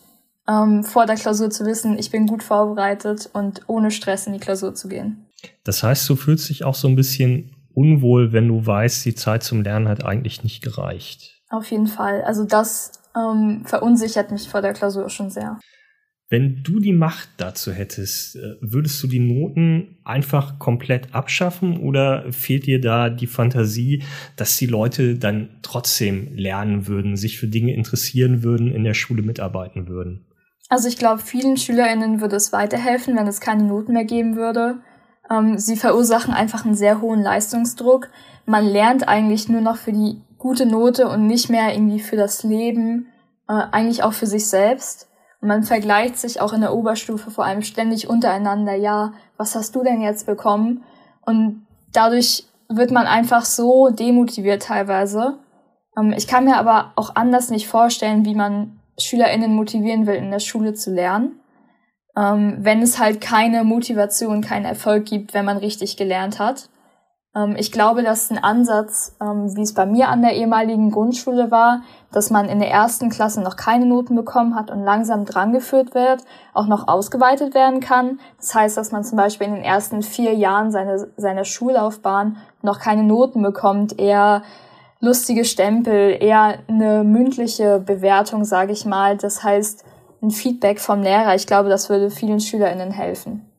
[0.48, 4.40] ähm, vor der Klausur zu wissen, ich bin gut vorbereitet und ohne Stress in die
[4.40, 5.28] Klausur zu gehen.
[5.64, 9.44] Das heißt, du fühlst dich auch so ein bisschen unwohl, wenn du weißt, die Zeit
[9.44, 11.42] zum Lernen hat eigentlich nicht gereicht.
[11.50, 12.24] Auf jeden Fall.
[12.24, 15.60] Also das ähm, verunsichert mich vor der Klausur schon sehr.
[16.30, 22.32] Wenn du die Macht dazu hättest, äh, würdest du die Noten einfach komplett abschaffen oder
[22.32, 24.04] fehlt dir da die Fantasie,
[24.36, 29.22] dass die Leute dann trotzdem lernen würden, sich für Dinge interessieren würden, in der Schule
[29.22, 30.26] mitarbeiten würden?
[30.70, 34.80] Also ich glaube, vielen SchülerInnen würde es weiterhelfen, wenn es keine Noten mehr geben würde.
[35.30, 38.10] Ähm, sie verursachen einfach einen sehr hohen Leistungsdruck.
[38.48, 42.44] Man lernt eigentlich nur noch für die gute Note und nicht mehr irgendwie für das
[42.44, 43.08] Leben,
[43.48, 45.08] äh, eigentlich auch für sich selbst.
[45.40, 49.74] Und man vergleicht sich auch in der Oberstufe vor allem ständig untereinander, ja, was hast
[49.74, 50.84] du denn jetzt bekommen?
[51.26, 55.40] Und dadurch wird man einfach so demotiviert teilweise.
[55.98, 60.30] Ähm, ich kann mir aber auch anders nicht vorstellen, wie man SchülerInnen motivieren will, in
[60.30, 61.40] der Schule zu lernen.
[62.18, 66.70] Ähm, wenn es halt keine Motivation, keinen Erfolg gibt, wenn man richtig gelernt hat.
[67.36, 71.52] Ähm, ich glaube, dass ein Ansatz, ähm, wie es bei mir an der ehemaligen Grundschule
[71.52, 71.82] war,
[72.12, 76.24] dass man in der ersten Klasse noch keine Noten bekommen hat und langsam drangeführt wird,
[76.54, 78.20] auch noch ausgeweitet werden kann.
[78.38, 82.80] Das heißt, dass man zum Beispiel in den ersten vier Jahren seiner, seiner Schullaufbahn noch
[82.80, 84.44] keine Noten bekommt, eher
[85.00, 89.18] lustige Stempel, eher eine mündliche Bewertung, sage ich mal.
[89.18, 89.84] Das heißt,
[90.22, 91.36] ein Feedback vom Lehrer.
[91.36, 93.53] Ich glaube, das würde vielen SchülerInnen helfen.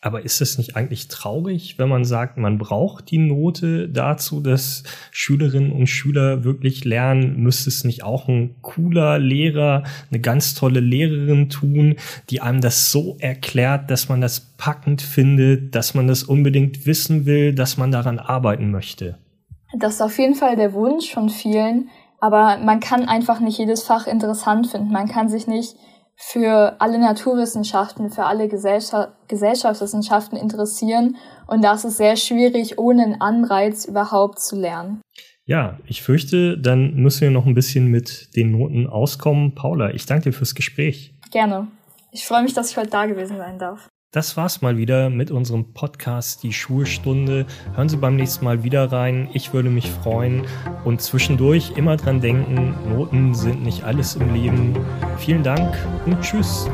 [0.00, 4.84] Aber ist es nicht eigentlich traurig, wenn man sagt, man braucht die Note dazu, dass
[5.10, 7.42] Schülerinnen und Schüler wirklich lernen?
[7.42, 11.96] Müsste es nicht auch ein cooler Lehrer, eine ganz tolle Lehrerin tun,
[12.30, 17.26] die einem das so erklärt, dass man das packend findet, dass man das unbedingt wissen
[17.26, 19.18] will, dass man daran arbeiten möchte?
[19.78, 21.88] Das ist auf jeden Fall der Wunsch von vielen.
[22.18, 24.90] Aber man kann einfach nicht jedes Fach interessant finden.
[24.90, 25.76] Man kann sich nicht
[26.16, 31.16] für alle Naturwissenschaften, für alle Gesellschaft, Gesellschaftswissenschaften interessieren.
[31.46, 35.02] Und das ist sehr schwierig, ohne einen Anreiz überhaupt zu lernen.
[35.44, 39.54] Ja, ich fürchte, dann müssen wir noch ein bisschen mit den Noten auskommen.
[39.54, 41.14] Paula, ich danke dir fürs Gespräch.
[41.30, 41.68] Gerne.
[42.10, 43.88] Ich freue mich, dass ich heute da gewesen sein darf.
[44.12, 47.44] Das war's mal wieder mit unserem Podcast Die Schulstunde.
[47.74, 49.28] Hören Sie beim nächsten Mal wieder rein.
[49.34, 50.46] Ich würde mich freuen.
[50.84, 54.76] Und zwischendurch immer dran denken, Noten sind nicht alles im Leben.
[55.18, 55.76] Vielen Dank
[56.06, 56.68] und tschüss.